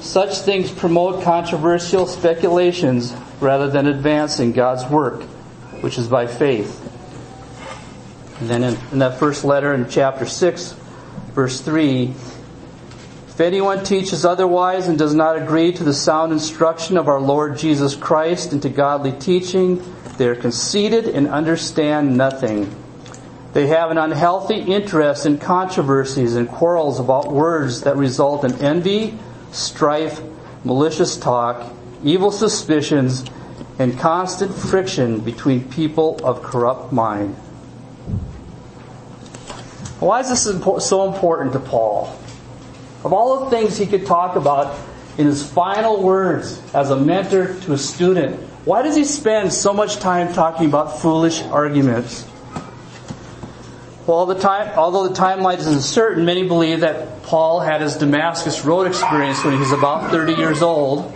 such 0.00 0.38
things 0.38 0.70
promote 0.70 1.22
controversial 1.22 2.06
speculations 2.06 3.14
rather 3.40 3.68
than 3.68 3.86
advancing 3.86 4.52
God's 4.52 4.84
work, 4.90 5.22
which 5.80 5.98
is 5.98 6.08
by 6.08 6.26
faith. 6.26 6.78
And 8.40 8.50
then 8.50 8.62
in, 8.64 8.78
in, 8.90 8.98
that 8.98 9.18
first 9.18 9.44
letter 9.44 9.72
in 9.72 9.88
chapter 9.88 10.26
6, 10.26 10.72
verse 11.32 11.60
3, 11.60 12.12
if 13.28 13.40
anyone 13.40 13.84
teaches 13.84 14.24
otherwise 14.24 14.88
and 14.88 14.98
does 14.98 15.14
not 15.14 15.40
agree 15.40 15.72
to 15.72 15.84
the 15.84 15.94
sound 15.94 16.32
instruction 16.32 16.96
of 16.96 17.08
our 17.08 17.20
Lord 17.20 17.56
Jesus 17.56 17.94
Christ 17.94 18.52
and 18.52 18.60
to 18.62 18.68
godly 18.68 19.12
teaching, 19.12 19.82
they 20.18 20.26
are 20.26 20.36
conceited 20.36 21.06
and 21.06 21.28
understand 21.28 22.16
nothing. 22.16 22.74
They 23.52 23.68
have 23.68 23.90
an 23.90 23.98
unhealthy 23.98 24.56
interest 24.56 25.24
in 25.24 25.38
controversies 25.38 26.36
and 26.36 26.48
quarrels 26.48 26.98
about 26.98 27.32
words 27.32 27.82
that 27.82 27.96
result 27.96 28.44
in 28.44 28.54
envy, 28.60 29.18
strife, 29.52 30.20
malicious 30.64 31.16
talk, 31.16 31.72
evil 32.02 32.32
suspicions, 32.32 33.24
and 33.78 33.98
constant 33.98 34.54
friction 34.54 35.20
between 35.20 35.68
people 35.70 36.20
of 36.24 36.42
corrupt 36.42 36.92
mind. 36.92 37.34
Why 40.00 40.20
is 40.20 40.28
this 40.28 40.42
so 40.86 41.12
important 41.12 41.52
to 41.52 41.60
Paul? 41.60 42.18
Of 43.04 43.12
all 43.12 43.44
the 43.44 43.50
things 43.50 43.78
he 43.78 43.86
could 43.86 44.06
talk 44.06 44.36
about 44.36 44.76
in 45.16 45.26
his 45.26 45.48
final 45.48 46.02
words 46.02 46.60
as 46.74 46.90
a 46.90 46.96
mentor 46.96 47.54
to 47.60 47.72
a 47.72 47.78
student, 47.78 48.40
why 48.64 48.82
does 48.82 48.96
he 48.96 49.04
spend 49.04 49.52
so 49.52 49.72
much 49.72 49.96
time 49.96 50.32
talking 50.32 50.66
about 50.66 51.00
foolish 51.00 51.42
arguments? 51.42 52.26
Well, 54.06 54.26
the 54.26 54.38
time, 54.38 54.76
although 54.76 55.06
the 55.08 55.14
timeline 55.14 55.58
is 55.58 55.66
uncertain, 55.66 56.24
many 56.24 56.46
believe 56.46 56.80
that 56.80 57.21
Paul 57.32 57.60
had 57.60 57.80
his 57.80 57.96
Damascus 57.96 58.62
Road 58.62 58.86
experience 58.86 59.42
when 59.42 59.54
he 59.54 59.58
was 59.58 59.72
about 59.72 60.10
30 60.10 60.34
years 60.34 60.60
old, 60.60 61.10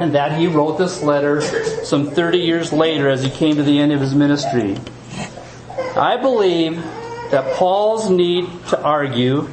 and 0.00 0.14
that 0.14 0.38
he 0.38 0.46
wrote 0.46 0.78
this 0.78 1.02
letter 1.02 1.42
some 1.84 2.12
30 2.12 2.38
years 2.38 2.72
later 2.72 3.10
as 3.10 3.22
he 3.22 3.28
came 3.28 3.56
to 3.56 3.62
the 3.62 3.78
end 3.78 3.92
of 3.92 4.00
his 4.00 4.14
ministry. 4.14 4.78
I 5.94 6.16
believe 6.16 6.76
that 7.30 7.56
Paul's 7.56 8.08
need 8.08 8.46
to 8.68 8.82
argue, 8.82 9.50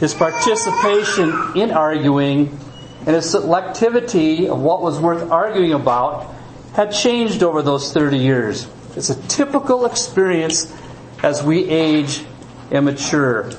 his 0.00 0.14
participation 0.14 1.52
in 1.54 1.72
arguing, 1.72 2.58
and 3.00 3.08
his 3.08 3.34
selectivity 3.34 4.48
of 4.48 4.58
what 4.62 4.80
was 4.80 4.98
worth 4.98 5.30
arguing 5.30 5.74
about 5.74 6.34
had 6.72 6.90
changed 6.90 7.42
over 7.42 7.60
those 7.60 7.92
30 7.92 8.16
years. 8.16 8.66
It's 8.96 9.10
a 9.10 9.22
typical 9.28 9.84
experience 9.84 10.74
as 11.22 11.42
we 11.42 11.68
age 11.68 12.24
and 12.70 12.86
mature 12.86 13.50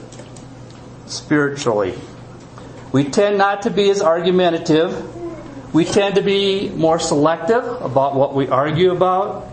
spiritually. 1.10 1.98
We 2.92 3.06
tend 3.06 3.38
not 3.38 3.64
to 3.64 3.70
be 3.70 3.90
as 3.90 4.02
argumentative. 4.02 5.14
We 5.74 5.86
tend 5.86 6.16
to 6.16 6.22
be 6.22 6.70
more 6.70 7.00
selective 7.00 7.64
about 7.64 8.16
what 8.16 8.34
we 8.34 8.48
argue 8.48 8.92
about. 8.92 9.48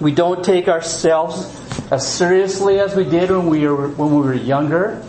We 0.00 0.12
don't 0.12 0.44
take 0.44 0.68
ourselves 0.68 1.56
as 1.90 2.06
seriously 2.06 2.80
as 2.80 2.96
we 2.96 3.04
did 3.04 3.30
when 3.30 3.46
we 3.46 3.66
were, 3.66 3.88
when 3.88 4.14
we 4.14 4.22
were 4.22 4.34
younger. 4.34 5.04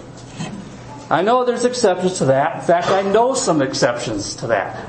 I 1.09 1.21
know 1.21 1.45
there's 1.45 1.65
exceptions 1.65 2.19
to 2.19 2.25
that. 2.25 2.57
In 2.57 2.61
fact, 2.61 2.87
I 2.87 3.01
know 3.01 3.33
some 3.33 3.61
exceptions 3.61 4.35
to 4.37 4.47
that. 4.47 4.87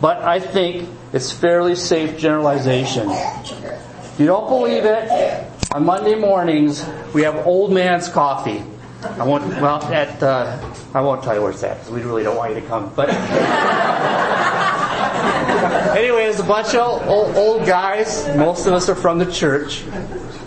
But 0.00 0.22
I 0.22 0.40
think 0.40 0.88
it's 1.12 1.32
fairly 1.32 1.74
safe 1.74 2.18
generalization. 2.18 3.08
If 3.10 4.16
you 4.18 4.26
don't 4.26 4.48
believe 4.48 4.84
it, 4.84 5.46
on 5.72 5.84
Monday 5.84 6.14
mornings 6.14 6.86
we 7.12 7.22
have 7.22 7.46
old 7.46 7.72
man's 7.72 8.08
coffee. 8.08 8.62
I 9.02 9.24
won't. 9.24 9.46
Well, 9.60 9.82
at 9.92 10.22
uh, 10.22 10.58
I 10.92 11.00
won't 11.00 11.22
tell 11.22 11.34
you 11.34 11.42
where 11.42 11.52
it's 11.52 11.62
at 11.62 11.78
because 11.78 11.92
we 11.92 12.02
really 12.02 12.24
don't 12.24 12.36
want 12.36 12.54
you 12.54 12.60
to 12.60 12.66
come. 12.66 12.92
But 12.96 13.10
anyway, 15.96 16.24
there's 16.24 16.40
a 16.40 16.44
bunch 16.44 16.74
of 16.74 17.06
old, 17.06 17.36
old 17.36 17.66
guys. 17.66 18.26
Most 18.36 18.66
of 18.66 18.72
us 18.72 18.88
are 18.88 18.96
from 18.96 19.18
the 19.18 19.30
church. 19.30 19.84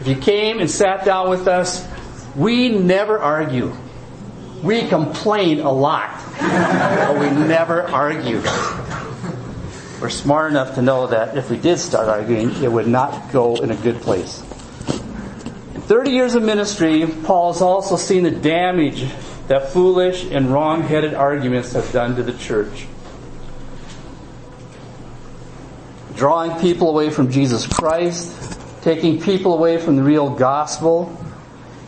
If 0.02 0.08
you 0.08 0.16
came 0.16 0.60
and 0.60 0.70
sat 0.70 1.06
down 1.06 1.30
with 1.30 1.48
us, 1.48 1.88
we 2.36 2.70
never 2.70 3.20
argue. 3.20 3.74
We 4.62 4.88
complain 4.88 5.62
a 5.62 5.72
lot, 5.72 6.12
but 6.38 7.20
we 7.20 7.30
never 7.30 7.84
argue. 7.84 8.42
We're 10.02 10.10
smart 10.10 10.52
enough 10.52 10.76
to 10.76 10.82
know 10.82 11.08
that 11.08 11.38
if 11.38 11.50
we 11.50 11.58
did 11.58 11.80
start 11.80 12.10
arguing, 12.10 12.64
it 12.64 12.72
would 12.72 12.88
not 12.88 13.32
go 13.32 13.56
in 13.56 13.72
a 13.72 13.76
good 13.76 14.02
place. 14.02 14.44
In 15.92 15.98
30 15.98 16.12
years 16.12 16.36
of 16.36 16.44
ministry, 16.44 17.06
Paul 17.26 17.52
has 17.52 17.62
also 17.62 17.98
seen 17.98 18.24
the 18.24 18.32
damage 18.32 19.06
that 19.50 19.74
foolish 19.74 20.24
and 20.24 20.48
wrong-headed 20.48 21.14
arguments 21.14 21.74
have 21.74 21.92
done 21.92 22.16
to 22.16 22.24
the 22.24 22.32
church. 22.32 22.88
Drawing 26.16 26.58
people 26.62 26.92
away 26.92 27.10
from 27.10 27.30
Jesus 27.30 27.68
Christ, 27.68 28.58
taking 28.84 29.20
people 29.22 29.54
away 29.54 29.80
from 29.80 29.98
the 29.98 30.02
real 30.02 30.30
gospel, 30.30 31.14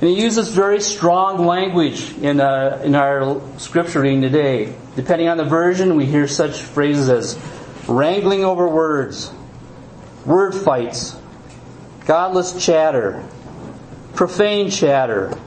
and 0.02 0.10
he 0.10 0.22
uses 0.22 0.50
very 0.50 0.82
strong 0.82 1.46
language 1.46 2.12
in, 2.18 2.42
uh, 2.42 2.82
in 2.84 2.96
our 2.96 3.42
scripture 3.58 4.02
reading 4.02 4.22
today. 4.22 4.76
Depending 4.98 5.30
on 5.30 5.38
the 5.38 5.46
version, 5.46 5.96
we 5.96 6.06
hear 6.06 6.28
such 6.28 6.62
phrases 6.62 7.08
as 7.08 7.40
wrangling 7.88 8.44
over 8.44 8.68
words, 8.68 9.32
word 10.26 10.54
fights, 10.54 11.16
godless 12.06 12.66
chatter, 12.66 13.24
profane 14.16 14.70
chatter, 14.70 15.38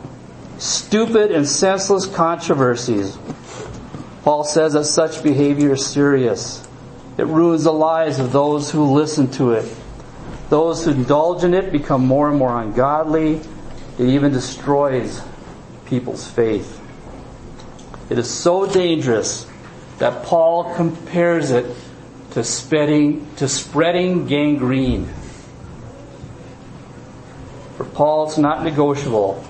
stupid 0.59 1.31
and 1.31 1.47
senseless 1.47 2.07
controversies. 2.07 3.19
Paul 4.23 4.45
says 4.45 4.73
that 4.73 4.85
such 4.85 5.23
behavior 5.23 5.75
is 5.75 5.87
serious. 5.87 6.67
It 7.17 7.27
ruins 7.27 7.65
the 7.65 7.73
lives 7.73 8.19
of 8.19 8.33
those 8.33 8.71
who 8.71 8.93
listen 8.93 9.31
to 9.33 9.53
it. 9.53 9.73
Those 10.51 10.85
who 10.85 10.93
indulge 10.93 11.45
in 11.45 11.55
it 11.55 11.73
become 11.73 12.07
more 12.07 12.29
and 12.29 12.39
more 12.39 12.61
ungodly 12.61 13.41
it 13.99 14.09
even 14.09 14.33
destroys 14.33 15.23
people's 15.87 16.29
faith. 16.29 16.81
It 18.11 18.19
is 18.19 18.31
so 18.31 18.67
dangerous 18.67 19.47
that 19.99 20.25
Paul 20.25 20.75
compares 20.75 21.51
it 21.51 21.75
to 22.33 22.45
spreading, 22.45 23.27
to 23.37 23.49
spreading 23.49 24.27
gangrene. 24.27 25.09
Paul, 27.97 28.29
it's 28.29 28.37
not 28.37 28.63
negotiable. 28.63 29.43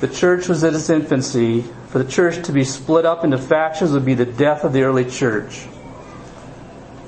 The 0.00 0.08
church 0.08 0.48
was 0.48 0.64
in 0.64 0.74
its 0.74 0.88
infancy. 0.88 1.66
For 1.88 1.98
the 1.98 2.10
church 2.10 2.46
to 2.46 2.52
be 2.52 2.64
split 2.64 3.04
up 3.04 3.24
into 3.24 3.36
factions 3.36 3.92
would 3.92 4.06
be 4.06 4.14
the 4.14 4.24
death 4.24 4.64
of 4.64 4.72
the 4.72 4.84
early 4.84 5.04
church. 5.04 5.66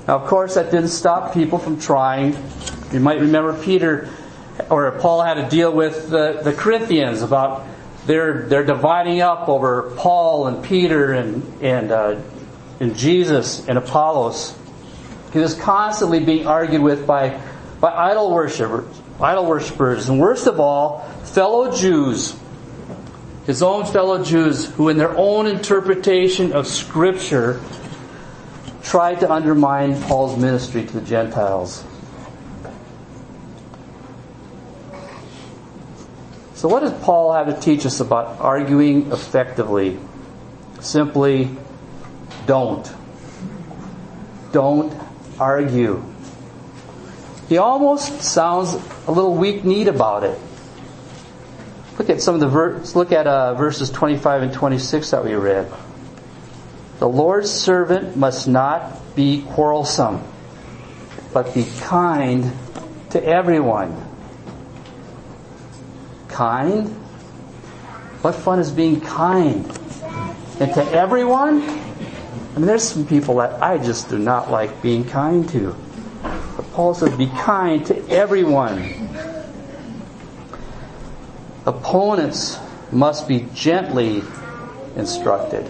Now, 0.07 0.17
of 0.17 0.27
course, 0.27 0.53
that 0.53 0.69
didn't 0.69 0.89
stop 0.89 1.33
people 1.33 1.57
from 1.57 1.79
trying. 1.79 2.37
You 2.91 2.99
might 2.99 3.19
remember 3.19 3.59
Peter 3.59 4.09
or 4.69 4.91
Paul 4.99 5.23
had 5.23 5.35
to 5.35 5.49
deal 5.49 5.71
with 5.71 6.11
the, 6.11 6.41
the 6.43 6.53
Corinthians 6.53 7.23
about 7.23 7.65
their 8.05 8.43
their 8.47 8.63
dividing 8.63 9.21
up 9.21 9.49
over 9.49 9.93
Paul 9.97 10.45
and 10.45 10.63
Peter 10.63 11.13
and 11.13 11.43
and 11.63 11.91
uh, 11.91 12.19
and 12.79 12.95
Jesus 12.95 13.67
and 13.67 13.79
Apollos. 13.79 14.55
He 15.33 15.39
was 15.39 15.55
constantly 15.55 16.23
being 16.23 16.45
argued 16.45 16.83
with 16.83 17.07
by 17.07 17.41
by 17.79 17.91
idol 17.91 18.31
worshippers, 18.31 19.01
idol 19.21 19.45
worshippers, 19.45 20.09
and 20.09 20.19
worst 20.19 20.47
of 20.47 20.59
all, 20.59 20.99
fellow 21.23 21.71
Jews, 21.75 22.35
his 23.45 23.63
own 23.63 23.85
fellow 23.85 24.23
Jews, 24.23 24.65
who 24.65 24.89
in 24.89 24.97
their 24.97 25.15
own 25.15 25.47
interpretation 25.47 26.53
of 26.53 26.67
Scripture 26.67 27.61
tried 28.83 29.19
to 29.21 29.31
undermine 29.31 30.01
Paul's 30.03 30.39
ministry 30.39 30.85
to 30.85 30.93
the 30.93 31.01
Gentiles. 31.01 31.83
So, 36.55 36.67
what 36.67 36.81
does 36.81 36.93
Paul 37.01 37.33
have 37.33 37.47
to 37.47 37.59
teach 37.59 37.87
us 37.87 37.99
about 37.99 38.39
arguing 38.39 39.11
effectively? 39.11 39.97
Simply, 40.79 41.49
don't. 42.45 42.87
Don't 44.51 44.93
argue. 45.39 46.10
He 47.51 47.57
almost 47.57 48.21
sounds 48.21 48.73
a 49.07 49.11
little 49.11 49.35
weak 49.35 49.65
kneed 49.65 49.89
about 49.89 50.23
it. 50.23 50.39
Look 51.99 52.09
at 52.09 52.21
some 52.21 52.33
of 52.33 52.39
the 52.39 52.47
verse, 52.47 52.95
look 52.95 53.11
at 53.11 53.27
uh, 53.27 53.55
verses 53.55 53.89
25 53.89 54.43
and 54.43 54.53
26 54.53 55.11
that 55.11 55.25
we 55.25 55.33
read. 55.33 55.69
The 56.99 57.09
Lord's 57.09 57.51
servant 57.51 58.15
must 58.15 58.47
not 58.47 59.17
be 59.17 59.41
quarrelsome, 59.49 60.23
but 61.33 61.53
be 61.53 61.67
kind 61.81 62.53
to 63.09 63.21
everyone 63.21 64.01
kind? 66.29 66.87
What 68.21 68.35
fun 68.35 68.59
is 68.59 68.71
being 68.71 69.01
kind? 69.01 69.65
And 70.61 70.73
to 70.73 70.89
everyone? 70.93 71.63
I 71.63 72.55
mean, 72.55 72.65
there's 72.65 72.87
some 72.87 73.05
people 73.05 73.35
that 73.39 73.61
I 73.61 73.77
just 73.77 74.07
do 74.07 74.17
not 74.17 74.49
like 74.49 74.81
being 74.81 75.03
kind 75.03 75.49
to. 75.49 75.75
Says, 76.81 77.15
be 77.15 77.27
kind 77.27 77.85
to 77.85 78.09
everyone. 78.09 79.09
Opponents 81.67 82.57
must 82.91 83.27
be 83.27 83.47
gently 83.53 84.23
instructed. 84.95 85.69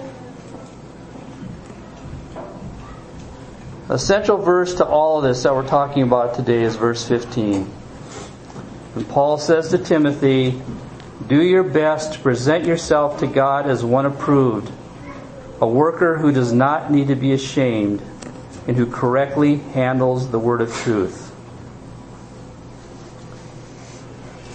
A 3.89 3.99
central 3.99 4.37
verse 4.37 4.75
to 4.75 4.85
all 4.85 5.17
of 5.17 5.25
this 5.25 5.43
that 5.43 5.53
we're 5.53 5.67
talking 5.67 6.03
about 6.03 6.35
today 6.35 6.63
is 6.63 6.77
verse 6.77 7.05
15. 7.05 7.69
And 8.95 9.09
Paul 9.09 9.37
says 9.37 9.69
to 9.71 9.77
Timothy, 9.77 10.61
do 11.27 11.43
your 11.43 11.63
best 11.63 12.13
to 12.13 12.19
present 12.19 12.65
yourself 12.65 13.19
to 13.19 13.27
God 13.27 13.67
as 13.67 13.83
one 13.83 14.05
approved, 14.05 14.71
a 15.59 15.67
worker 15.67 16.17
who 16.17 16.31
does 16.31 16.53
not 16.53 16.89
need 16.89 17.09
to 17.09 17.15
be 17.15 17.33
ashamed 17.33 18.01
and 18.67 18.77
who 18.77 18.85
correctly 18.85 19.57
handles 19.57 20.29
the 20.29 20.39
word 20.39 20.61
of 20.61 20.73
truth. 20.73 21.33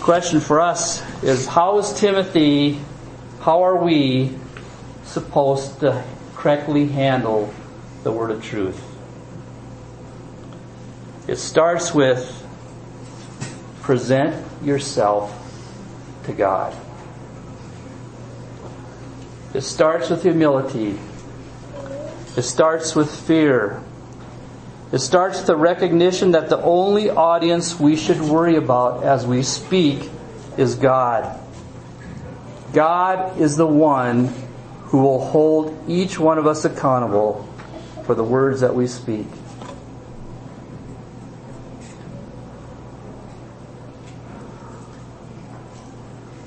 Question 0.00 0.40
for 0.40 0.60
us 0.60 1.02
is 1.22 1.46
how 1.46 1.78
is 1.78 1.92
Timothy, 1.94 2.80
how 3.40 3.64
are 3.64 3.76
we 3.76 4.36
supposed 5.04 5.80
to 5.80 6.04
correctly 6.34 6.86
handle 6.86 7.52
the 8.04 8.12
word 8.12 8.30
of 8.30 8.42
truth? 8.42 8.80
It 11.26 11.36
starts 11.36 11.92
with 11.92 12.32
present 13.82 14.44
yourself 14.62 15.32
to 16.24 16.32
God. 16.32 16.76
It 19.54 19.62
starts 19.62 20.10
with 20.10 20.22
humility. 20.22 20.98
It 22.36 22.42
starts 22.42 22.94
with 22.94 23.10
fear. 23.10 23.82
It 24.96 25.00
starts 25.00 25.36
with 25.36 25.46
the 25.48 25.56
recognition 25.56 26.30
that 26.30 26.48
the 26.48 26.56
only 26.56 27.10
audience 27.10 27.78
we 27.78 27.96
should 27.96 28.18
worry 28.18 28.56
about 28.56 29.04
as 29.04 29.26
we 29.26 29.42
speak 29.42 30.08
is 30.56 30.74
God. 30.74 31.38
God 32.72 33.38
is 33.38 33.58
the 33.58 33.66
one 33.66 34.32
who 34.84 35.02
will 35.02 35.22
hold 35.22 35.84
each 35.86 36.18
one 36.18 36.38
of 36.38 36.46
us 36.46 36.64
accountable 36.64 37.46
for 38.06 38.14
the 38.14 38.24
words 38.24 38.62
that 38.62 38.74
we 38.74 38.86
speak. 38.86 39.26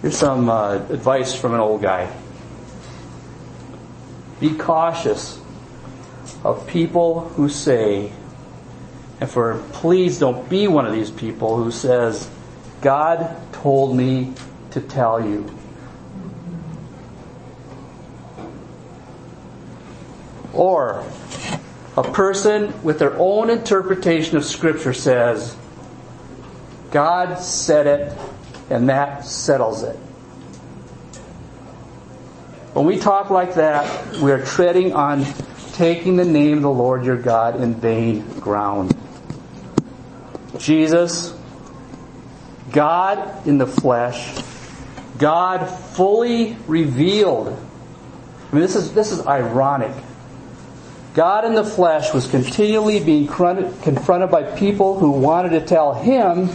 Here's 0.02 0.18
some 0.18 0.50
uh, 0.50 0.78
advice 0.90 1.36
from 1.36 1.54
an 1.54 1.60
old 1.60 1.84
guy. 1.84 2.12
Be 4.40 4.56
cautious 4.56 5.40
of 6.44 6.66
people 6.66 7.30
who 7.36 7.48
say, 7.48 8.12
and 9.20 9.30
for 9.30 9.62
please 9.74 10.20
don't 10.20 10.50
be 10.50 10.68
one 10.68 10.86
of 10.86 10.94
these 10.94 11.12
people 11.12 11.62
who 11.62 11.72
says, 11.72 12.30
God 12.82 13.36
told 13.52 13.96
me 13.96 14.34
to 14.72 14.82
tell 14.82 15.26
you. 15.26 15.50
Or 20.54 21.06
a 21.98 22.04
person 22.04 22.82
with 22.82 23.00
their 23.00 23.18
own 23.18 23.50
interpretation 23.50 24.38
of 24.38 24.46
Scripture 24.46 24.94
says, 24.94 25.56
God 26.92 27.36
said 27.40 27.88
it, 27.88 28.18
and 28.70 28.90
that 28.90 29.26
settles 29.26 29.84
it. 29.84 29.96
When 32.74 32.86
we 32.86 32.98
talk 32.98 33.30
like 33.30 33.56
that, 33.56 34.16
we 34.18 34.32
are 34.32 34.44
treading 34.44 34.94
on 34.94 35.26
taking 35.74 36.16
the 36.16 36.26
name 36.26 36.58
of 36.58 36.64
the 36.64 36.72
Lord 36.72 37.04
your 37.06 37.18
God 37.18 37.62
in 37.62 37.76
vain 37.76 38.28
ground. 38.40 38.99
Jesus 40.60 41.34
God 42.72 43.48
in 43.48 43.58
the 43.58 43.68
flesh, 43.68 44.42
God 45.18 45.66
fully 45.66 46.56
revealed. 46.68 47.48
I 47.48 48.56
mean, 48.56 48.62
this 48.62 48.76
is, 48.76 48.94
this 48.94 49.12
is 49.12 49.26
ironic. 49.26 49.96
God 51.14 51.46
in 51.46 51.56
the 51.56 51.64
flesh 51.64 52.14
was 52.14 52.28
continually 52.28 53.04
being 53.04 53.28
confronted 53.28 54.32
by 54.32 54.44
people 54.56 55.00
who 55.00 55.12
wanted 55.12 55.50
to 55.60 55.66
tell 55.66 55.94
him 55.94 56.48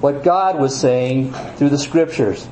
what 0.00 0.22
God 0.22 0.58
was 0.58 0.78
saying 0.78 1.32
through 1.56 1.70
the 1.70 1.78
scriptures. 1.78 2.44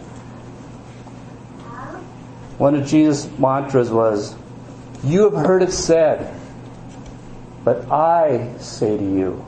One 2.59 2.75
of 2.75 2.87
Jesus' 2.87 3.29
mantras 3.39 3.91
was, 3.91 4.35
You 5.05 5.31
have 5.31 5.47
heard 5.47 5.63
it 5.63 5.73
said, 5.73 6.35
but 7.65 7.91
I 7.91 8.57
say 8.59 8.97
to 8.97 9.05
you. 9.05 9.45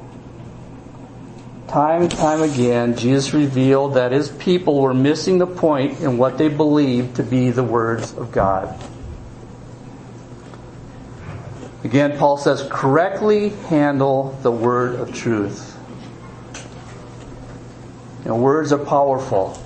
Time 1.69 2.01
and 2.01 2.11
time 2.11 2.41
again, 2.41 2.97
Jesus 2.97 3.35
revealed 3.35 3.93
that 3.95 4.11
his 4.11 4.31
people 4.31 4.81
were 4.81 4.95
missing 4.95 5.37
the 5.37 5.47
point 5.47 6.01
in 6.01 6.17
what 6.17 6.39
they 6.39 6.49
believed 6.49 7.17
to 7.17 7.23
be 7.23 7.51
the 7.51 7.63
words 7.63 8.15
of 8.15 8.33
God. 8.33 8.75
Again, 11.85 12.17
Paul 12.17 12.39
says, 12.39 12.67
correctly 12.71 13.51
handle 13.69 14.39
the 14.43 14.51
word 14.51 14.99
of 14.99 15.15
truth. 15.15 15.77
You 18.25 18.31
know, 18.31 18.37
words 18.37 18.73
are 18.73 18.79
powerful. 18.79 19.63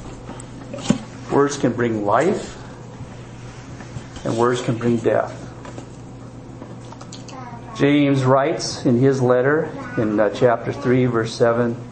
Words 1.31 1.57
can 1.57 1.73
bring 1.73 2.05
life, 2.05 2.59
and 4.25 4.37
words 4.37 4.61
can 4.61 4.77
bring 4.77 4.97
death. 4.97 5.39
James 7.77 8.25
writes 8.25 8.85
in 8.85 8.99
his 8.99 9.23
letter 9.23 9.71
in 9.97 10.19
uh, 10.19 10.31
chapter 10.31 10.73
3 10.73 11.07
verse 11.07 11.35
7 11.35 11.92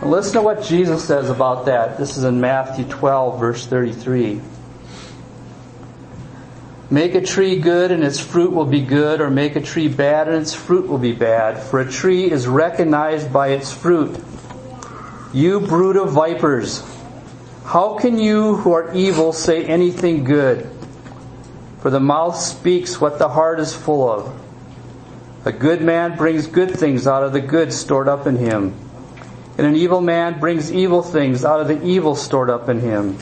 And 0.00 0.12
listen 0.12 0.34
to 0.34 0.42
what 0.42 0.62
Jesus 0.62 1.04
says 1.04 1.28
about 1.28 1.66
that. 1.66 1.98
This 1.98 2.16
is 2.16 2.22
in 2.22 2.40
Matthew 2.40 2.84
12, 2.84 3.40
verse 3.40 3.66
33. 3.66 4.40
Make 6.88 7.16
a 7.16 7.20
tree 7.20 7.58
good 7.58 7.90
and 7.90 8.04
its 8.04 8.20
fruit 8.20 8.52
will 8.52 8.64
be 8.64 8.80
good, 8.80 9.20
or 9.20 9.28
make 9.28 9.56
a 9.56 9.60
tree 9.60 9.88
bad 9.88 10.28
and 10.28 10.36
its 10.36 10.54
fruit 10.54 10.86
will 10.86 10.98
be 10.98 11.12
bad. 11.12 11.60
For 11.60 11.80
a 11.80 11.90
tree 11.90 12.30
is 12.30 12.46
recognized 12.46 13.32
by 13.32 13.48
its 13.48 13.72
fruit. 13.72 14.16
You 15.32 15.60
brood 15.60 15.96
of 15.96 16.12
vipers, 16.12 16.82
how 17.64 17.98
can 17.98 18.18
you 18.18 18.56
who 18.56 18.72
are 18.72 18.94
evil 18.94 19.32
say 19.32 19.64
anything 19.64 20.22
good? 20.22 20.70
For 21.80 21.90
the 21.90 22.00
mouth 22.00 22.36
speaks 22.36 23.00
what 23.00 23.18
the 23.18 23.28
heart 23.28 23.58
is 23.58 23.74
full 23.74 24.08
of. 24.08 24.40
A 25.44 25.52
good 25.52 25.82
man 25.82 26.16
brings 26.16 26.46
good 26.46 26.70
things 26.70 27.06
out 27.06 27.24
of 27.24 27.32
the 27.32 27.40
good 27.40 27.72
stored 27.72 28.08
up 28.08 28.26
in 28.26 28.36
him 28.36 28.87
and 29.58 29.66
an 29.66 29.74
evil 29.74 30.00
man 30.00 30.38
brings 30.38 30.72
evil 30.72 31.02
things 31.02 31.44
out 31.44 31.60
of 31.60 31.66
the 31.66 31.84
evil 31.84 32.14
stored 32.14 32.48
up 32.48 32.68
in 32.68 32.78
him. 32.78 33.18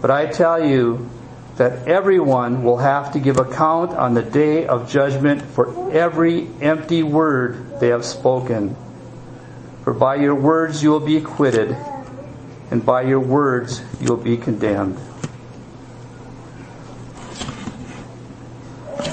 But 0.00 0.10
I 0.10 0.26
tell 0.26 0.64
you 0.64 1.10
that 1.56 1.86
everyone 1.86 2.62
will 2.62 2.78
have 2.78 3.12
to 3.12 3.18
give 3.18 3.38
account 3.38 3.92
on 3.92 4.14
the 4.14 4.22
day 4.22 4.66
of 4.66 4.90
judgment 4.90 5.42
for 5.42 5.92
every 5.92 6.48
empty 6.62 7.02
word 7.02 7.80
they 7.80 7.88
have 7.88 8.04
spoken. 8.04 8.76
For 9.84 9.92
by 9.92 10.16
your 10.16 10.34
words 10.34 10.82
you 10.82 10.90
will 10.90 11.00
be 11.00 11.18
acquitted, 11.18 11.76
and 12.70 12.84
by 12.84 13.02
your 13.02 13.20
words 13.20 13.82
you 14.00 14.08
will 14.08 14.22
be 14.22 14.38
condemned. 14.38 14.98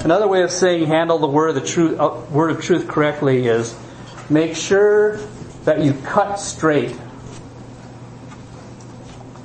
Another 0.04 0.28
way 0.28 0.42
of 0.42 0.50
saying 0.50 0.86
handle 0.86 1.18
the 1.18 1.26
word 1.26 1.48
of 1.48 1.54
the 1.54 1.66
truth, 1.66 1.98
uh, 2.00 2.20
word 2.30 2.50
of 2.50 2.62
truth 2.62 2.88
correctly 2.88 3.46
is 3.46 3.74
make 4.28 4.56
sure 4.56 5.18
that 5.64 5.82
you 5.82 5.94
cut 6.04 6.36
straight. 6.36 6.96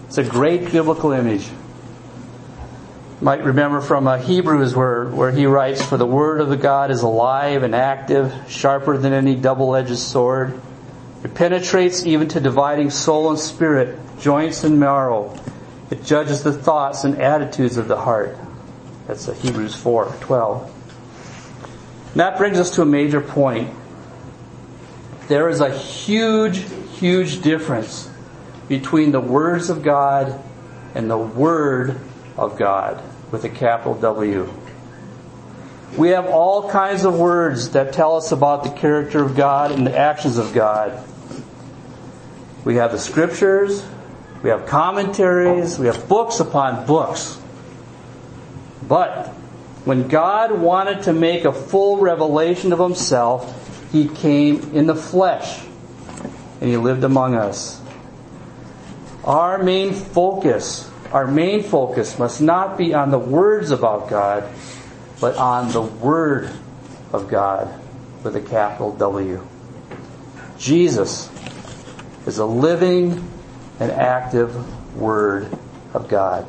It's 0.07 0.17
a 0.17 0.23
great 0.23 0.71
biblical 0.71 1.11
image. 1.11 1.45
You 1.47 3.25
might 3.25 3.43
remember 3.43 3.81
from 3.81 4.07
uh, 4.07 4.17
Hebrews 4.17 4.75
where, 4.75 5.05
where 5.05 5.31
he 5.31 5.45
writes, 5.45 5.83
For 5.83 5.97
the 5.97 6.05
word 6.05 6.41
of 6.41 6.49
the 6.49 6.57
God 6.57 6.91
is 6.91 7.01
alive 7.01 7.63
and 7.63 7.75
active, 7.75 8.33
sharper 8.47 8.97
than 8.97 9.13
any 9.13 9.35
double-edged 9.35 9.97
sword. 9.97 10.59
It 11.23 11.35
penetrates 11.35 12.05
even 12.05 12.29
to 12.29 12.39
dividing 12.39 12.91
soul 12.91 13.29
and 13.29 13.39
spirit, 13.39 13.99
joints 14.19 14.63
and 14.63 14.79
marrow. 14.79 15.37
It 15.91 16.05
judges 16.05 16.43
the 16.43 16.53
thoughts 16.53 17.03
and 17.03 17.21
attitudes 17.21 17.77
of 17.77 17.87
the 17.87 17.97
heart. 17.97 18.37
That's 19.07 19.27
uh, 19.27 19.33
Hebrews 19.33 19.75
4, 19.75 20.15
12. 20.21 20.75
And 22.11 22.19
that 22.19 22.37
brings 22.37 22.57
us 22.57 22.71
to 22.71 22.81
a 22.81 22.85
major 22.85 23.21
point 23.21 23.73
there 25.29 25.47
is 25.47 25.61
a 25.61 25.69
huge, 25.69 26.65
huge 26.97 27.41
difference 27.41 28.09
between 28.67 29.11
the 29.11 29.21
words 29.21 29.69
of 29.69 29.83
God 29.83 30.41
and 30.95 31.09
the 31.09 31.17
Word 31.17 31.99
of 32.35 32.57
God 32.57 33.01
with 33.31 33.45
a 33.45 33.49
capital 33.49 33.93
W. 33.93 34.51
We 35.95 36.09
have 36.09 36.25
all 36.25 36.69
kinds 36.71 37.05
of 37.05 37.17
words 37.17 37.69
that 37.71 37.93
tell 37.93 38.17
us 38.17 38.31
about 38.31 38.63
the 38.63 38.71
character 38.71 39.23
of 39.23 39.35
God 39.35 39.71
and 39.71 39.85
the 39.85 39.95
actions 39.95 40.39
of 40.39 40.51
God. 40.51 41.03
We 42.65 42.75
have 42.75 42.91
the 42.91 42.99
scriptures, 42.99 43.85
we 44.41 44.49
have 44.49 44.65
commentaries, 44.65 45.77
we 45.77 45.85
have 45.85 46.09
books 46.09 46.39
upon 46.39 46.87
books. 46.87 47.39
But 48.87 49.27
when 49.85 50.07
God 50.07 50.59
wanted 50.59 51.03
to 51.03 51.13
make 51.13 51.45
a 51.45 51.53
full 51.53 51.97
revelation 51.97 52.73
of 52.73 52.79
himself, 52.79 53.58
he 53.91 54.07
came 54.07 54.75
in 54.75 54.85
the 54.85 54.95
flesh 54.95 55.61
and 56.61 56.69
he 56.69 56.77
lived 56.77 57.03
among 57.03 57.35
us. 57.35 57.81
Our 59.23 59.61
main 59.63 59.93
focus, 59.93 60.89
our 61.11 61.27
main 61.27 61.63
focus 61.63 62.17
must 62.19 62.41
not 62.41 62.77
be 62.77 62.93
on 62.93 63.11
the 63.11 63.19
words 63.19 63.71
about 63.71 64.09
God, 64.09 64.49
but 65.19 65.35
on 65.35 65.71
the 65.71 65.81
Word 65.81 66.49
of 67.11 67.27
God 67.29 67.73
with 68.23 68.35
a 68.35 68.41
capital 68.41 68.93
W. 68.95 69.45
Jesus 70.57 71.29
is 72.25 72.37
a 72.37 72.45
living 72.45 73.27
and 73.79 73.91
active 73.91 74.95
Word 74.95 75.49
of 75.93 76.07
God. 76.07 76.45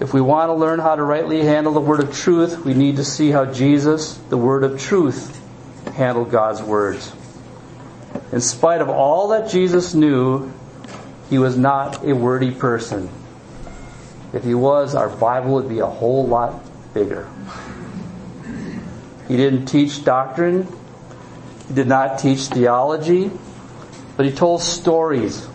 If 0.00 0.14
we 0.14 0.20
want 0.20 0.48
to 0.48 0.54
learn 0.54 0.78
how 0.78 0.94
to 0.94 1.02
rightly 1.02 1.42
handle 1.42 1.72
the 1.72 1.80
word 1.80 1.98
of 1.98 2.14
truth, 2.14 2.64
we 2.64 2.72
need 2.72 2.96
to 2.96 3.04
see 3.04 3.30
how 3.30 3.46
Jesus, 3.46 4.14
the 4.28 4.36
word 4.36 4.62
of 4.62 4.80
truth, 4.80 5.34
handled 5.94 6.30
God's 6.30 6.62
words. 6.62 7.12
In 8.30 8.40
spite 8.40 8.80
of 8.80 8.88
all 8.88 9.28
that 9.28 9.50
Jesus 9.50 9.94
knew, 9.94 10.52
he 11.28 11.38
was 11.38 11.58
not 11.58 12.04
a 12.04 12.14
wordy 12.14 12.52
person. 12.52 13.10
If 14.32 14.44
he 14.44 14.54
was, 14.54 14.94
our 14.94 15.08
Bible 15.08 15.54
would 15.54 15.68
be 15.68 15.80
a 15.80 15.86
whole 15.86 16.28
lot 16.28 16.62
bigger. 16.94 17.28
He 19.26 19.36
didn't 19.36 19.66
teach 19.66 20.04
doctrine. 20.04 20.68
He 21.66 21.74
did 21.74 21.88
not 21.88 22.20
teach 22.20 22.42
theology. 22.42 23.32
But 24.16 24.26
he 24.26 24.32
told 24.32 24.62
stories. 24.62 25.48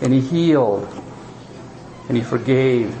And 0.00 0.12
he 0.12 0.20
healed. 0.20 0.88
And 2.08 2.16
he 2.16 2.22
forgave 2.22 2.94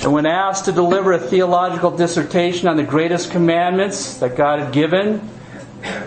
and 0.00 0.12
when 0.12 0.26
asked 0.26 0.64
to 0.64 0.72
deliver 0.72 1.12
a 1.12 1.18
theological 1.18 1.90
dissertation 1.90 2.68
on 2.68 2.76
the 2.76 2.82
greatest 2.82 3.30
commandments 3.30 4.18
that 4.18 4.36
God 4.36 4.60
had 4.60 4.72
given, 4.72 5.28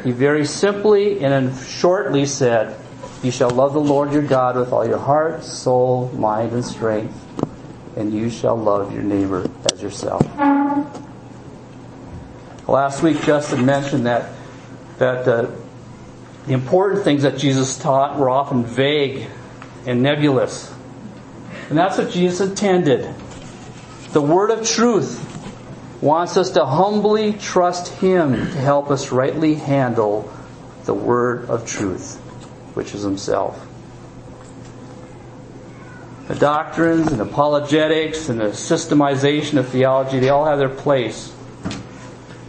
he 0.04 0.12
very 0.12 0.45
simply 0.45 1.24
and 1.24 1.56
shortly 1.65 2.26
said, 2.26 2.76
You 3.24 3.32
shall 3.32 3.50
love 3.50 3.74
the 3.74 3.80
Lord 3.80 4.12
your 4.13 4.21
God 4.21 4.56
with 4.56 4.71
all 4.71 4.88
your 4.88 4.98
heart, 4.98 5.43
soul, 5.43 6.10
mind, 6.13 6.54
and 6.54 6.65
strength, 6.65 7.15
and 7.95 8.13
you 8.13 8.30
shall 8.30 8.58
love 8.58 8.93
your 8.93 9.04
neighbor 9.04 9.50
as 9.71 9.82
yourself. 9.82 10.21
Last 12.67 13.04
week, 13.04 13.21
Justin 13.21 13.65
mentioned 13.65 14.06
that 14.08 14.32
that 14.98 15.28
uh, 15.28 15.52
the 16.48 16.54
important 16.54 17.04
things 17.04 17.24
that 17.24 17.38
Jesus 17.38 17.78
taught 17.78 18.17
were 18.17 18.30
often 18.30 18.63
vague 18.63 19.28
and 19.86 20.02
nebulous, 20.02 20.74
and 21.69 21.78
that's 21.78 21.98
what 21.98 22.12
Jesus 22.12 22.50
intended. 22.50 23.13
The 24.15 24.21
Word 24.21 24.49
of 24.49 24.65
Truth 24.65 25.99
wants 25.99 26.38
us 26.38 26.51
to 26.51 26.65
humbly 26.65 27.34
trust 27.34 27.91
Him 27.95 28.32
to 28.32 28.58
help 28.58 28.89
us 28.89 29.12
rightly 29.12 29.56
handle 29.56 30.32
the 30.86 30.93
Word 30.93 31.49
of 31.49 31.67
Truth. 31.67 32.15
which 32.75 32.95
is 32.95 33.01
himself. 33.01 33.67
The 36.30 36.36
doctrines 36.36 37.12
and 37.12 37.19
apologetics 37.19 38.30
and 38.30 38.39
the 38.39 38.51
systemization 38.51 39.58
of 39.58 39.67
theology, 39.67 40.19
they 40.19 40.30
all 40.30 40.45
have 40.45 40.60
their 40.60 40.69
place. 40.69 41.34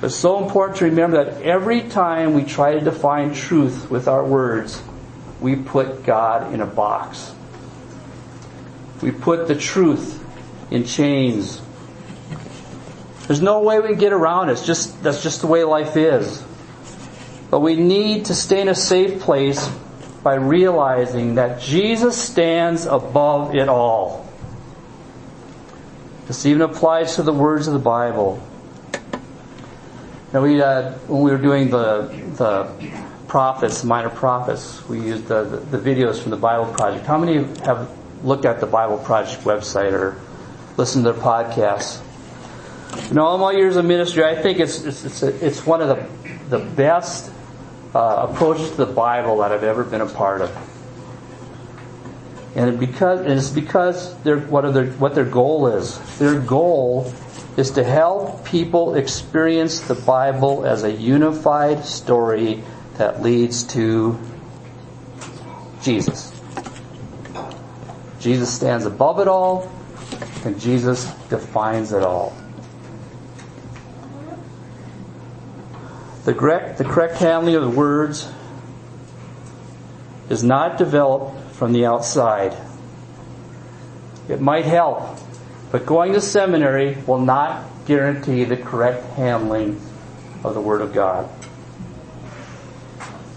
But 0.00 0.06
it's 0.06 0.14
so 0.14 0.40
important 0.44 0.78
to 0.78 0.84
remember 0.84 1.24
that 1.24 1.42
every 1.42 1.80
time 1.80 2.34
we 2.34 2.44
try 2.44 2.74
to 2.74 2.80
define 2.80 3.34
truth 3.34 3.90
with 3.90 4.06
our 4.06 4.24
words, 4.24 4.80
we 5.40 5.56
put 5.56 6.04
God 6.04 6.54
in 6.54 6.60
a 6.60 6.66
box. 6.66 7.34
We 9.02 9.10
put 9.10 9.48
the 9.48 9.56
truth 9.56 10.22
in 10.70 10.84
chains. 10.84 11.60
There's 13.26 13.42
no 13.42 13.60
way 13.60 13.80
we 13.80 13.88
can 13.88 13.98
get 13.98 14.12
around 14.12 14.48
it. 14.48 14.52
It's 14.52 14.66
just, 14.66 15.02
that's 15.02 15.22
just 15.22 15.40
the 15.40 15.46
way 15.46 15.64
life 15.64 15.96
is. 15.96 16.42
But 17.50 17.60
we 17.60 17.76
need 17.76 18.26
to 18.26 18.34
stay 18.34 18.60
in 18.60 18.68
a 18.68 18.74
safe 18.74 19.20
place 19.20 19.68
by 20.22 20.34
realizing 20.34 21.36
that 21.36 21.60
Jesus 21.60 22.16
stands 22.20 22.86
above 22.86 23.54
it 23.54 23.68
all. 23.68 24.28
This 26.26 26.44
even 26.46 26.62
applies 26.62 27.16
to 27.16 27.22
the 27.22 27.32
words 27.32 27.68
of 27.68 27.74
the 27.74 27.80
Bible. 27.80 28.42
Now 30.32 30.42
we, 30.42 30.60
uh, 30.60 30.92
when 31.06 31.22
we 31.22 31.30
were 31.30 31.38
doing 31.38 31.70
the, 31.70 32.12
the 32.36 32.68
prophets, 33.28 33.84
minor 33.84 34.10
prophets, 34.10 34.86
we 34.88 35.00
used 35.00 35.28
the, 35.28 35.44
the, 35.44 35.78
the 35.78 35.78
videos 35.78 36.20
from 36.20 36.30
the 36.30 36.36
Bible 36.36 36.66
Project. 36.72 37.06
How 37.06 37.18
many 37.18 37.44
have 37.64 37.88
looked 38.24 38.44
at 38.44 38.58
the 38.58 38.66
Bible 38.66 38.98
Project 38.98 39.44
website 39.44 39.92
or 39.92 40.18
listened 40.76 41.04
to 41.04 41.12
their 41.12 41.22
podcasts? 41.22 42.02
Know, 43.12 43.24
all 43.24 43.38
my 43.38 43.52
years 43.52 43.76
of 43.76 43.84
ministry, 43.84 44.24
I 44.24 44.34
think 44.34 44.58
it's 44.58 44.82
it's 44.82 45.04
it's, 45.04 45.22
it's 45.22 45.66
one 45.66 45.80
of 45.80 45.88
the 45.88 46.58
the 46.58 46.64
best 46.64 47.30
uh, 47.94 48.28
approaches 48.28 48.70
to 48.70 48.76
the 48.76 48.86
Bible 48.86 49.38
that 49.38 49.52
I've 49.52 49.64
ever 49.64 49.84
been 49.84 50.00
a 50.00 50.06
part 50.06 50.40
of. 50.40 50.50
And 52.56 52.80
because 52.80 53.20
and 53.20 53.32
it's 53.32 53.50
because 53.50 54.16
their 54.22 54.38
what 54.38 54.72
their 54.72 54.86
what 54.86 55.14
their 55.14 55.24
goal 55.24 55.68
is. 55.68 55.98
Their 56.18 56.40
goal 56.40 57.12
is 57.56 57.72
to 57.72 57.84
help 57.84 58.44
people 58.44 58.94
experience 58.94 59.80
the 59.80 59.94
Bible 59.94 60.66
as 60.66 60.82
a 60.82 60.90
unified 60.90 61.84
story 61.84 62.62
that 62.98 63.22
leads 63.22 63.62
to 63.64 64.18
Jesus. 65.82 66.32
Jesus 68.20 68.52
stands 68.52 68.84
above 68.84 69.20
it 69.20 69.28
all, 69.28 69.70
and 70.46 70.60
Jesus 70.60 71.12
defines 71.28 71.92
it 71.92 72.02
all. 72.02 72.36
The 76.24 76.34
correct, 76.34 76.78
the 76.78 76.84
correct 76.84 77.16
handling 77.16 77.56
of 77.56 77.62
the 77.62 77.70
words 77.70 78.28
is 80.30 80.42
not 80.42 80.78
developed 80.78 81.54
from 81.54 81.72
the 81.72 81.86
outside. 81.86 82.56
It 84.28 84.40
might 84.40 84.64
help, 84.64 85.18
but 85.70 85.84
going 85.84 86.12
to 86.14 86.20
seminary 86.20 86.96
will 87.06 87.20
not 87.20 87.64
guarantee 87.86 88.44
the 88.44 88.56
correct 88.56 89.04
handling 89.14 89.80
of 90.42 90.54
the 90.54 90.60
Word 90.60 90.80
of 90.80 90.92
God. 90.92 91.28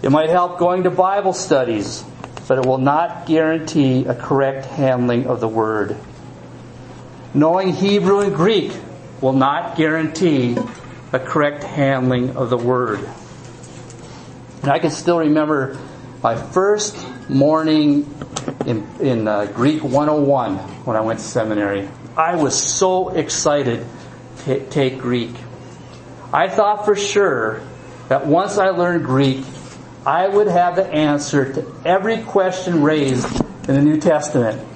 It 0.02 0.10
might 0.10 0.30
help 0.30 0.58
going 0.58 0.84
to 0.84 0.90
Bible 0.90 1.32
studies, 1.32 2.04
but 2.48 2.58
it 2.58 2.66
will 2.66 2.78
not 2.78 3.26
guarantee 3.26 4.04
a 4.06 4.14
correct 4.14 4.66
handling 4.66 5.26
of 5.26 5.40
the 5.40 5.48
Word. 5.48 5.96
Knowing 7.32 7.72
Hebrew 7.72 8.20
and 8.20 8.34
Greek 8.34 8.72
will 9.20 9.32
not 9.32 9.76
guarantee 9.76 10.56
a 11.12 11.18
correct 11.18 11.62
handling 11.62 12.36
of 12.36 12.50
the 12.50 12.56
word. 12.56 13.00
And 14.62 14.70
I 14.70 14.78
can 14.78 14.90
still 14.90 15.18
remember 15.18 15.78
my 16.22 16.36
first 16.36 16.96
morning 17.28 18.12
in, 18.66 18.86
in 19.00 19.28
uh, 19.28 19.46
Greek 19.46 19.82
101 19.82 20.56
when 20.84 20.96
I 20.96 21.00
went 21.00 21.20
to 21.20 21.24
seminary. 21.24 21.88
I 22.16 22.36
was 22.36 22.60
so 22.60 23.10
excited 23.10 23.86
to 24.44 24.66
take 24.68 24.98
Greek. 24.98 25.30
I 26.32 26.48
thought 26.48 26.84
for 26.84 26.96
sure 26.96 27.62
that 28.08 28.26
once 28.26 28.58
I 28.58 28.70
learned 28.70 29.04
Greek, 29.04 29.44
I 30.04 30.26
would 30.26 30.48
have 30.48 30.76
the 30.76 30.86
answer 30.86 31.52
to 31.52 31.74
every 31.84 32.22
question 32.22 32.82
raised 32.82 33.40
in 33.68 33.74
the 33.74 33.82
New 33.82 34.00
Testament. 34.00 34.66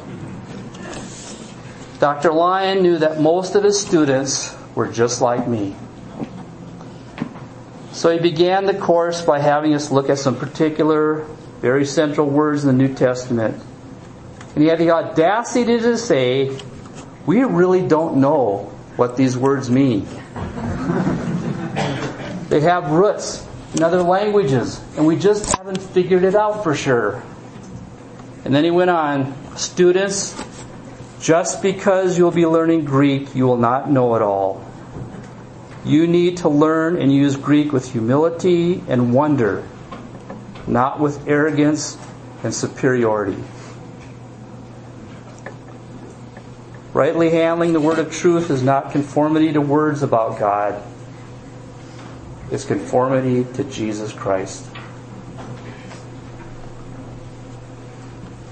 Dr. 2.01 2.33
Lyon 2.33 2.83
knew 2.83 2.99
that 2.99 3.21
most 3.21 3.55
of 3.55 3.63
his 3.63 3.81
students 3.81 4.55
were 4.75 4.89
just 4.89 5.21
like 5.21 5.47
me. 5.47 5.77
So 7.93 8.11
he 8.11 8.19
began 8.19 8.67
the 8.67 8.75
course 8.75 9.23
by 9.23 9.39
having 9.39 9.73
us 9.75 9.93
look 9.93 10.11
at 10.11 10.19
some 10.19 10.37
particular, 10.37 11.25
very 11.61 11.85
central 11.85 12.29
words 12.29 12.65
in 12.65 12.77
the 12.77 12.87
New 12.87 12.93
Testament. 12.93 13.63
And 14.55 14.63
he 14.63 14.69
had 14.69 14.79
the 14.79 14.91
audacity 14.91 15.79
to 15.79 15.97
say, 15.97 16.59
we 17.25 17.45
really 17.45 17.87
don't 17.87 18.17
know 18.17 18.73
what 18.97 19.17
these 19.17 19.37
words 19.37 19.71
mean. 19.71 20.05
they 22.49 22.61
have 22.61 22.91
roots 22.91 23.47
in 23.75 23.83
other 23.83 24.03
languages, 24.03 24.81
and 24.97 25.07
we 25.07 25.17
just 25.17 25.47
haven't 25.57 25.81
figured 25.81 26.25
it 26.25 26.35
out 26.35 26.65
for 26.65 26.75
sure. 26.75 27.23
And 28.45 28.55
then 28.55 28.65
he 28.65 28.71
went 28.71 28.91
on, 28.91 29.35
students, 29.57 30.33
just 31.25 31.63
because 31.63 32.19
you'll 32.19 32.31
be 32.31 32.45
learning 32.45 32.85
Greek, 32.85 33.35
you 33.35 33.47
will 33.47 33.57
not 33.57 33.91
know 33.91 34.15
it 34.15 34.21
all. 34.21 34.63
You 35.83 36.07
need 36.07 36.37
to 36.39 36.51
learn 36.51 37.01
and 37.01 37.11
use 37.11 37.35
Greek 37.35 37.73
with 37.73 37.91
humility 37.91 38.85
and 38.89 39.15
wonder, 39.15 39.67
not 40.67 41.01
with 41.01 41.27
arrogance 41.27 41.97
and 42.43 42.53
superiority. 42.53 43.43
Rightly 46.93 47.31
handling 47.31 47.73
the 47.73 47.81
word 47.81 47.99
of 47.99 48.13
truth 48.13 48.51
is 48.51 48.63
not 48.63 48.93
conformity 48.93 49.51
to 49.55 49.63
words 49.63 50.03
about 50.03 50.39
God. 50.39 50.83
It's 52.51 52.67
conformity 52.67 53.51
to 53.55 53.65
Jesus 53.65 54.13
Christ. 54.13 54.67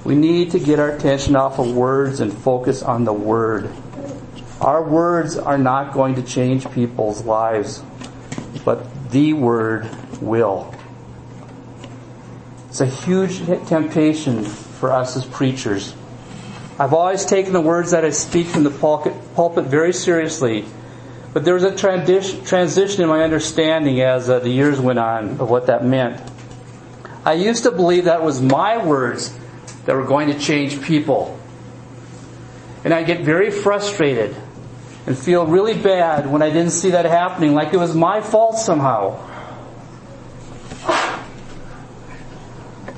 We 0.04 0.16
need 0.16 0.50
to 0.52 0.58
get 0.58 0.80
our 0.80 0.90
attention 0.90 1.36
off 1.36 1.60
of 1.60 1.74
words 1.74 2.18
and 2.18 2.32
focus 2.32 2.82
on 2.82 3.04
the 3.04 3.12
Word. 3.12 3.70
Our 4.60 4.82
words 4.82 5.38
are 5.38 5.58
not 5.58 5.92
going 5.92 6.16
to 6.16 6.22
change 6.22 6.68
people's 6.72 7.24
lives, 7.24 7.82
but 8.64 9.10
the 9.10 9.32
Word 9.32 9.88
will. 10.20 10.74
It's 12.68 12.80
a 12.80 12.86
huge 12.86 13.46
temptation 13.68 14.44
for 14.44 14.92
us 14.92 15.16
as 15.16 15.24
preachers. 15.24 15.94
I've 16.80 16.94
always 16.94 17.24
taken 17.24 17.52
the 17.52 17.60
words 17.60 17.92
that 17.92 18.04
I 18.04 18.10
speak 18.10 18.48
from 18.48 18.64
the 18.64 18.70
pulpit 18.70 19.64
very 19.66 19.92
seriously, 19.92 20.64
but 21.32 21.44
there 21.44 21.54
was 21.54 21.62
a 21.62 21.76
transition 21.76 23.02
in 23.02 23.08
my 23.08 23.22
understanding 23.22 24.00
as 24.00 24.28
uh, 24.28 24.40
the 24.40 24.48
years 24.48 24.80
went 24.80 24.98
on 24.98 25.40
of 25.40 25.48
what 25.48 25.66
that 25.66 25.84
meant. 25.84 26.20
I 27.24 27.34
used 27.34 27.62
to 27.64 27.70
believe 27.70 28.06
that 28.06 28.24
was 28.24 28.42
my 28.42 28.84
words 28.84 29.38
that 29.84 29.96
were 29.96 30.04
going 30.04 30.28
to 30.28 30.38
change 30.38 30.82
people. 30.82 31.38
And 32.84 32.92
I 32.92 33.02
get 33.02 33.22
very 33.22 33.50
frustrated 33.50 34.36
and 35.06 35.18
feel 35.18 35.46
really 35.46 35.74
bad 35.74 36.26
when 36.26 36.42
I 36.42 36.50
didn't 36.50 36.70
see 36.70 36.90
that 36.90 37.04
happening, 37.04 37.54
like 37.54 37.72
it 37.72 37.78
was 37.78 37.94
my 37.94 38.20
fault 38.20 38.58
somehow. 38.58 39.28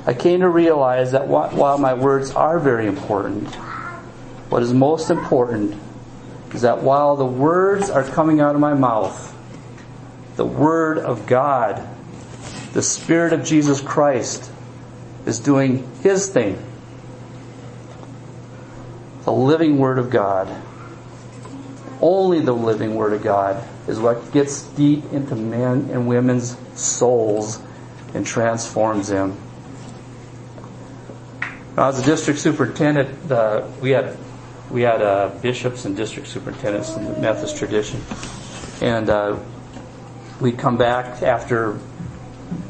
I 0.06 0.12
came 0.12 0.40
to 0.40 0.48
realize 0.48 1.12
that 1.12 1.28
while 1.28 1.78
my 1.78 1.94
words 1.94 2.30
are 2.32 2.58
very 2.58 2.86
important, 2.86 3.48
what 4.50 4.62
is 4.62 4.72
most 4.74 5.10
important 5.10 5.80
is 6.52 6.62
that 6.62 6.82
while 6.82 7.16
the 7.16 7.24
words 7.24 7.88
are 7.88 8.04
coming 8.04 8.40
out 8.40 8.54
of 8.54 8.60
my 8.60 8.74
mouth, 8.74 9.34
the 10.36 10.44
Word 10.44 10.98
of 10.98 11.26
God, 11.26 11.88
the 12.74 12.82
Spirit 12.82 13.32
of 13.32 13.44
Jesus 13.44 13.80
Christ, 13.80 14.50
is 15.24 15.38
doing 15.40 15.88
His 16.02 16.28
thing 16.28 16.62
the 19.24 19.32
living 19.32 19.78
Word 19.78 19.98
of 19.98 20.10
God. 20.10 20.48
Only 22.00 22.40
the 22.40 22.54
living 22.54 22.94
Word 22.94 23.12
of 23.12 23.22
God 23.22 23.66
is 23.88 23.98
what 23.98 24.32
gets 24.32 24.62
deep 24.62 25.04
into 25.12 25.34
men 25.34 25.88
and 25.90 26.06
women's 26.06 26.56
souls 26.74 27.60
and 28.14 28.26
transforms 28.26 29.08
them. 29.08 29.38
As 31.76 31.98
a 31.98 32.04
district 32.04 32.38
superintendent, 32.38 33.30
uh, 33.30 33.66
we 33.80 33.90
had 33.90 34.16
we 34.70 34.82
had 34.82 35.02
uh, 35.02 35.30
bishops 35.42 35.84
and 35.84 35.96
district 35.96 36.28
superintendents 36.28 36.96
in 36.96 37.04
the 37.04 37.18
Methodist 37.18 37.56
tradition, 37.56 38.00
and 38.80 39.10
uh, 39.10 39.38
we'd 40.40 40.58
come 40.58 40.76
back 40.76 41.22
after 41.22 41.78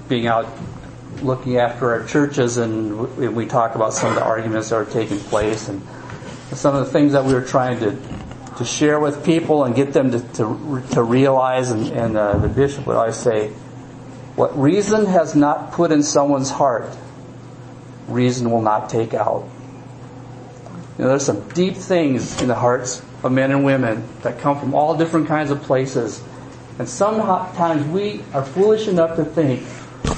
being 0.09 0.27
out 0.27 0.47
looking 1.23 1.59
after 1.59 1.93
our 1.93 2.07
churches, 2.07 2.57
and 2.57 3.17
we, 3.17 3.29
we 3.29 3.47
talk 3.47 3.75
about 3.75 3.93
some 3.93 4.11
of 4.11 4.15
the 4.15 4.25
arguments 4.25 4.71
that 4.71 4.77
are 4.77 4.85
taking 4.85 5.19
place, 5.19 5.69
and 5.69 5.87
some 6.53 6.75
of 6.75 6.85
the 6.85 6.93
things 6.93 7.13
that 7.13 7.25
we 7.25 7.35
were 7.35 7.45
trying 7.45 7.79
to 7.81 7.97
to 8.59 8.65
share 8.65 9.01
with 9.01 9.25
people 9.25 9.65
and 9.65 9.75
get 9.75 9.93
them 9.93 10.13
to 10.13 10.21
to, 10.35 10.83
to 10.93 11.03
realize. 11.03 11.71
And, 11.71 11.89
and 11.89 12.17
uh, 12.17 12.39
the 12.39 12.49
bishop 12.49 12.87
would 12.87 12.97
always 12.97 13.17
say, 13.17 13.49
"What 14.37 14.59
reason 14.59 15.07
has 15.07 15.35
not 15.35 15.73
put 15.73 15.91
in 15.93 16.03
someone's 16.03 16.51
heart, 16.51 16.97
reason 18.09 18.51
will 18.51 18.63
not 18.63 18.91
take 18.91 19.15
out. 19.15 19.49
You 20.99 21.05
know, 21.05 21.11
there's 21.11 21.27
some 21.27 21.49
deep 21.51 21.75
things 21.75 22.41
in 22.41 22.49
the 22.49 22.55
hearts 22.55 23.03
of 23.25 23.33
men 23.33 23.51
and 23.51 23.65
women 23.65 24.07
that 24.23 24.39
come 24.39 24.61
from 24.61 24.75
all 24.75 24.97
different 24.97 25.27
kinds 25.27 25.51
of 25.51 25.63
places. 25.63 26.23
And 26.79 26.89
sometimes 26.89 27.85
we 27.87 28.23
are 28.33 28.45
foolish 28.45 28.87
enough 28.87 29.17
to 29.17 29.25
think 29.25 29.65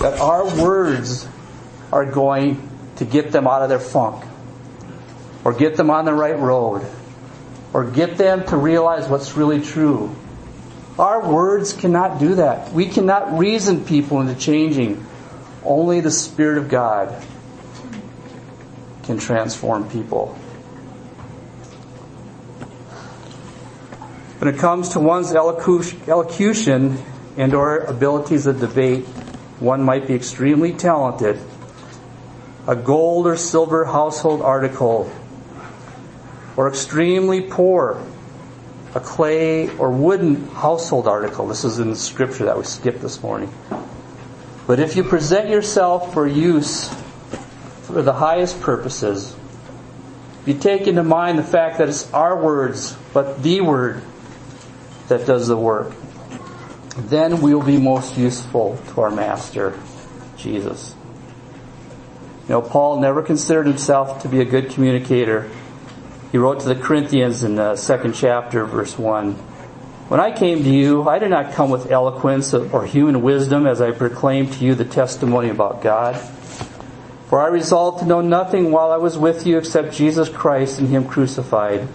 that 0.01 0.21
our 0.21 0.45
words 0.63 1.29
are 1.93 2.05
going 2.05 2.69
to 2.97 3.05
get 3.05 3.33
them 3.33 3.47
out 3.47 3.63
of 3.63 3.69
their 3.69 3.81
funk 3.81 4.25
or 5.47 5.53
get 5.53 5.77
them 5.77 5.91
on 5.91 6.05
the 6.05 6.13
right 6.13 6.37
road 6.37 6.85
or 7.73 7.85
get 7.85 8.19
them 8.19 8.45
to 8.45 8.57
realize 8.57 9.09
what's 9.09 9.37
really 9.37 9.63
true. 9.63 10.13
Our 10.99 11.25
words 11.25 11.73
cannot 11.73 12.19
do 12.19 12.35
that. 12.35 12.73
We 12.73 12.87
cannot 12.87 13.39
reason 13.39 13.85
people 13.85 14.21
into 14.21 14.35
changing. 14.35 15.07
Only 15.63 16.01
the 16.01 16.11
Spirit 16.11 16.59
of 16.59 16.69
God 16.69 17.23
can 19.05 19.19
transform 19.19 19.89
people. 19.89 20.35
When 24.41 24.53
it 24.53 24.59
comes 24.59 24.89
to 24.95 24.99
one's 24.99 25.33
elocution 25.33 26.99
and 27.37 27.55
or 27.55 27.79
abilities 27.79 28.49
of 28.49 28.59
debate, 28.59 29.05
one 29.61 29.85
might 29.85 30.09
be 30.09 30.15
extremely 30.15 30.73
talented. 30.73 31.39
A 32.67 32.75
gold 32.75 33.29
or 33.29 33.37
silver 33.37 33.85
household 33.85 34.43
article 34.43 35.09
or 36.57 36.69
extremely 36.69 37.43
poor, 37.43 38.03
a 38.95 39.01
clay 39.01 39.69
or 39.77 39.91
wooden 39.91 40.49
household 40.49 41.07
article. 41.07 41.47
This 41.47 41.65
is 41.65 41.79
in 41.79 41.91
the 41.91 41.97
scripture 41.97 42.47
that 42.47 42.57
we 42.57 42.65
skipped 42.65 43.03
this 43.03 43.23
morning. 43.23 43.53
But 44.67 44.81
if 44.81 44.97
you 44.97 45.05
present 45.05 45.49
yourself 45.49 46.13
for 46.15 46.27
use 46.27 46.89
for 47.83 48.03
the 48.03 48.15
highest 48.15 48.61
purposes, 48.61 49.37
if 50.41 50.49
you 50.49 50.55
take 50.55 50.87
into 50.87 51.05
mind 51.05 51.39
the 51.39 51.45
fact 51.45 51.79
that 51.79 51.89
it's 51.89 52.11
our 52.13 52.43
words, 52.43 52.97
but 53.13 53.43
the 53.43 53.61
word 53.61 54.03
that 55.09 55.27
does 55.27 55.47
the 55.49 55.57
work, 55.57 55.93
then 56.97 57.43
we'll 57.43 57.63
be 57.63 57.77
most 57.77 58.17
useful 58.17 58.79
to 58.89 59.03
our 59.03 59.11
Master, 59.11 59.79
Jesus. 60.37 60.95
You 62.45 62.51
know, 62.51 62.63
Paul 62.63 63.01
never 63.01 63.23
considered 63.23 63.67
himself 63.67 64.23
to 64.23 64.29
be 64.29 64.41
a 64.41 64.45
good 64.45 64.71
communicator 64.71 65.51
he 66.33 66.39
wrote 66.39 66.61
to 66.61 66.69
the 66.69 66.75
Corinthians 66.75 67.45
in 67.45 67.55
the 67.55 67.77
second 67.77 68.15
chapter, 68.15 68.65
verse 68.65 68.99
1. 68.99 69.33
When 70.09 70.21
I 70.21 70.31
came 70.31 70.63
to 70.63 70.71
you, 70.71 71.09
I 71.09 71.19
did 71.19 71.31
not 71.31 71.53
come 71.53 71.71
with 71.71 71.91
eloquence 71.91 72.55
or 72.55 72.87
human 72.87 73.23
wisdom 73.23 73.67
as 73.67 73.81
I 73.81 73.91
proclaimed 73.91 74.53
to 74.55 74.65
you 74.65 74.75
the 74.75 74.85
testimony 74.85 75.49
about 75.49 75.83
God. 75.83 76.17
For 77.29 77.41
I 77.41 77.49
resolved 77.49 78.01
to 78.01 78.07
know 78.07 78.21
nothing 78.21 78.71
while 78.71 78.93
I 78.93 78.99
was 78.99 79.19
with 79.19 79.47
you 79.47 79.59
except 79.59 79.95
Jesus 79.95 80.29
Christ 80.29 80.79
and 80.79 80.89
Him 80.89 81.09
crucified. 81.09 81.89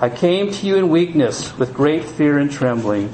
I 0.00 0.10
came 0.10 0.52
to 0.52 0.66
you 0.66 0.76
in 0.76 0.90
weakness 0.90 1.56
with 1.58 1.74
great 1.74 2.04
fear 2.04 2.38
and 2.38 2.50
trembling. 2.50 3.12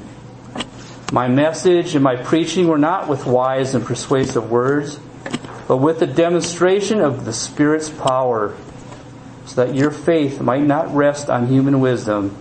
My 1.13 1.29
message 1.29 1.95
and 1.95 2.05
my 2.05 2.17
preaching 2.17 2.69
were 2.69 2.79
not 2.79 3.09
with 3.09 3.25
wise 3.25 3.75
and 3.75 3.85
persuasive 3.85 4.51
words, 4.51 4.99
but 5.67 5.79
with 5.79 5.99
the 5.99 6.07
demonstration 6.07 7.01
of 7.01 7.25
the 7.25 7.33
Spirit's 7.33 7.89
power 7.89 8.55
so 9.49 9.65
that 9.65 9.75
your 9.75 9.91
faith 9.91 10.43
might 10.43 10.63
not 10.63 10.95
rest 10.95 11.31
on 11.31 11.47
human 11.47 11.81
wisdom, 11.81 12.37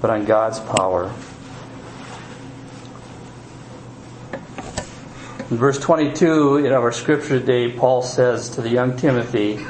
but 0.00 0.08
on 0.08 0.24
God's 0.24 0.60
power. 0.60 1.12
In 5.50 5.56
verse 5.58 5.80
22 5.80 6.58
in 6.58 6.72
our 6.72 6.92
scripture 6.92 7.40
today, 7.40 7.72
Paul 7.72 8.02
says 8.02 8.50
to 8.50 8.62
the 8.62 8.70
young 8.70 8.96
Timothy, 8.96 9.66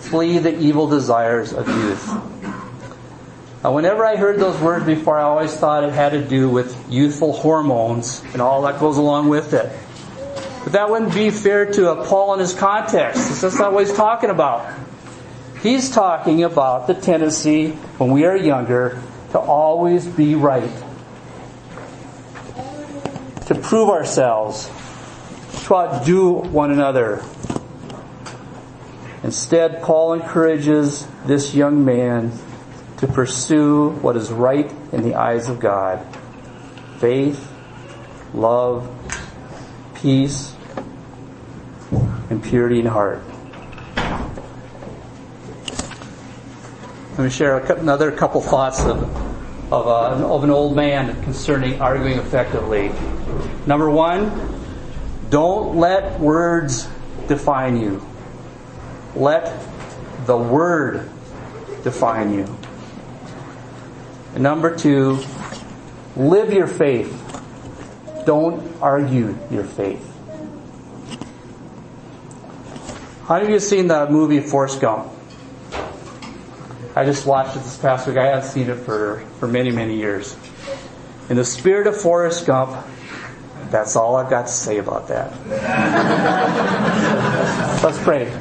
flee 0.00 0.38
the 0.38 0.58
evil 0.58 0.88
desires 0.88 1.52
of 1.52 1.68
youth. 1.68 2.06
Now, 3.62 3.72
whenever 3.72 4.04
I 4.04 4.16
heard 4.16 4.40
those 4.40 4.60
words 4.60 4.84
before, 4.84 5.20
I 5.20 5.22
always 5.22 5.54
thought 5.54 5.84
it 5.84 5.92
had 5.92 6.12
to 6.12 6.22
do 6.22 6.50
with 6.50 6.90
youthful 6.90 7.32
hormones 7.32 8.24
and 8.32 8.42
all 8.42 8.62
that 8.62 8.80
goes 8.80 8.98
along 8.98 9.28
with 9.28 9.54
it. 9.54 9.70
But 10.64 10.72
that 10.72 10.90
wouldn't 10.90 11.14
be 11.14 11.30
fair 11.30 11.66
to 11.72 11.92
uh, 11.92 12.06
Paul 12.08 12.34
in 12.34 12.40
his 12.40 12.54
context. 12.54 13.40
That's 13.40 13.58
not 13.58 13.72
what 13.72 13.86
he's 13.86 13.96
talking 13.96 14.30
about. 14.30 14.85
He's 15.62 15.90
talking 15.90 16.44
about 16.44 16.86
the 16.86 16.94
tendency 16.94 17.70
when 17.98 18.10
we 18.10 18.24
are 18.24 18.36
younger 18.36 19.02
to 19.30 19.38
always 19.38 20.06
be 20.06 20.34
right, 20.34 20.70
to 23.46 23.54
prove 23.54 23.88
ourselves, 23.88 24.70
to 25.64 25.74
outdo 25.74 26.32
one 26.32 26.70
another. 26.70 27.24
Instead, 29.22 29.82
Paul 29.82 30.12
encourages 30.12 31.06
this 31.24 31.54
young 31.54 31.84
man 31.84 32.32
to 32.98 33.06
pursue 33.06 33.90
what 33.90 34.16
is 34.16 34.30
right 34.30 34.70
in 34.92 35.02
the 35.02 35.14
eyes 35.14 35.48
of 35.48 35.58
God 35.58 36.04
faith, 36.98 37.52
love, 38.32 38.88
peace, 39.94 40.54
and 42.30 42.42
purity 42.42 42.80
in 42.80 42.86
heart. 42.86 43.20
Let 47.16 47.24
me 47.24 47.30
share 47.30 47.56
another 47.56 48.12
couple 48.12 48.42
thoughts 48.42 48.84
of, 48.84 49.02
of, 49.72 49.86
uh, 49.86 50.34
of 50.34 50.44
an 50.44 50.50
old 50.50 50.76
man 50.76 51.22
concerning 51.22 51.80
arguing 51.80 52.18
effectively. 52.18 52.92
Number 53.66 53.88
one, 53.88 54.30
don't 55.30 55.76
let 55.76 56.20
words 56.20 56.86
define 57.26 57.80
you. 57.80 58.06
Let 59.14 59.50
the 60.26 60.36
Word 60.36 61.08
define 61.84 62.34
you. 62.34 62.54
And 64.34 64.42
number 64.42 64.76
two, 64.76 65.20
live 66.16 66.52
your 66.52 66.66
faith. 66.66 67.10
Don't 68.26 68.62
argue 68.82 69.38
your 69.50 69.64
faith. 69.64 70.06
How 73.26 73.40
of 73.40 73.48
you 73.48 73.58
seen 73.58 73.86
the 73.86 74.06
movie 74.10 74.40
Forrest 74.40 74.82
Gump? 74.82 75.15
I 76.96 77.04
just 77.04 77.26
watched 77.26 77.54
it 77.54 77.58
this 77.58 77.76
past 77.76 78.08
week. 78.08 78.16
I 78.16 78.28
haven't 78.28 78.48
seen 78.48 78.70
it 78.70 78.76
for, 78.76 79.20
for 79.38 79.46
many, 79.46 79.70
many 79.70 79.96
years. 79.96 80.34
In 81.28 81.36
the 81.36 81.44
spirit 81.44 81.86
of 81.86 81.94
Forrest 81.94 82.46
Gump, 82.46 82.74
that's 83.70 83.96
all 83.96 84.16
I've 84.16 84.30
got 84.30 84.46
to 84.46 84.52
say 84.52 84.78
about 84.78 85.08
that. 85.08 85.30
Let's 87.84 88.02
pray. 88.02 88.32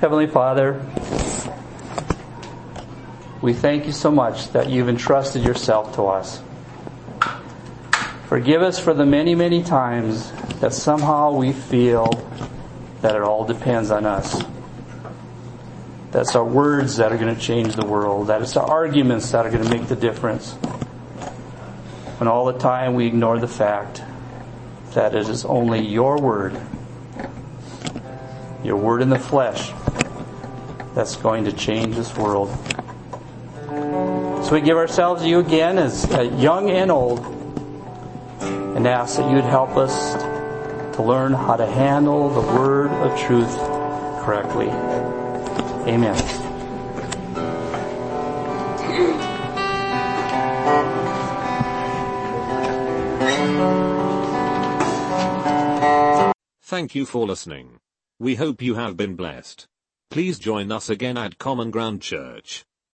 Heavenly 0.00 0.28
Father, 0.28 0.80
we 3.42 3.54
thank 3.54 3.86
you 3.86 3.92
so 3.92 4.10
much 4.10 4.48
that 4.52 4.68
you've 4.68 4.88
entrusted 4.88 5.42
yourself 5.42 5.94
to 5.94 6.02
us. 6.04 6.42
Forgive 8.28 8.62
us 8.62 8.78
for 8.78 8.94
the 8.94 9.06
many, 9.06 9.34
many 9.34 9.62
times 9.62 10.30
that 10.60 10.72
somehow 10.72 11.32
we 11.32 11.52
feel 11.52 12.06
that 13.00 13.16
it 13.16 13.22
all 13.22 13.44
depends 13.44 13.90
on 13.90 14.04
us. 14.04 14.42
That's 16.10 16.36
our 16.36 16.44
words 16.44 16.96
that 16.96 17.12
are 17.12 17.16
going 17.16 17.34
to 17.34 17.40
change 17.40 17.74
the 17.76 17.86
world. 17.86 18.26
That 18.26 18.42
it's 18.42 18.56
our 18.56 18.68
arguments 18.68 19.30
that 19.30 19.46
are 19.46 19.50
going 19.50 19.64
to 19.64 19.70
make 19.70 19.88
the 19.88 19.96
difference. 19.96 20.52
When 22.18 22.28
all 22.28 22.44
the 22.44 22.58
time 22.58 22.94
we 22.94 23.06
ignore 23.06 23.38
the 23.38 23.48
fact 23.48 24.02
that 24.92 25.14
it 25.14 25.28
is 25.28 25.44
only 25.44 25.80
your 25.80 26.18
word, 26.18 26.60
your 28.62 28.76
word 28.76 29.02
in 29.02 29.08
the 29.08 29.18
flesh, 29.18 29.72
that's 30.94 31.16
going 31.16 31.44
to 31.44 31.52
change 31.52 31.96
this 31.96 32.14
world. 32.16 32.50
So 34.50 34.56
we 34.56 34.62
give 34.62 34.78
ourselves 34.78 35.22
to 35.22 35.28
you 35.28 35.38
again 35.38 35.78
as 35.78 36.10
uh, 36.10 36.22
young 36.22 36.70
and 36.70 36.90
old 36.90 37.20
and 38.40 38.84
ask 38.84 39.18
that 39.18 39.30
you'd 39.30 39.44
help 39.44 39.76
us 39.76 40.14
to 40.96 41.02
learn 41.04 41.32
how 41.32 41.54
to 41.54 41.64
handle 41.64 42.28
the 42.30 42.40
word 42.40 42.90
of 42.90 43.16
truth 43.16 43.56
correctly. 44.24 44.66
Amen. 45.86 46.16
Thank 56.60 56.96
you 56.96 57.06
for 57.06 57.24
listening. 57.24 57.78
We 58.18 58.34
hope 58.34 58.60
you 58.60 58.74
have 58.74 58.96
been 58.96 59.14
blessed. 59.14 59.68
Please 60.10 60.40
join 60.40 60.72
us 60.72 60.90
again 60.90 61.16
at 61.16 61.38
Common 61.38 61.70
Ground 61.70 62.02
Church. 62.02 62.64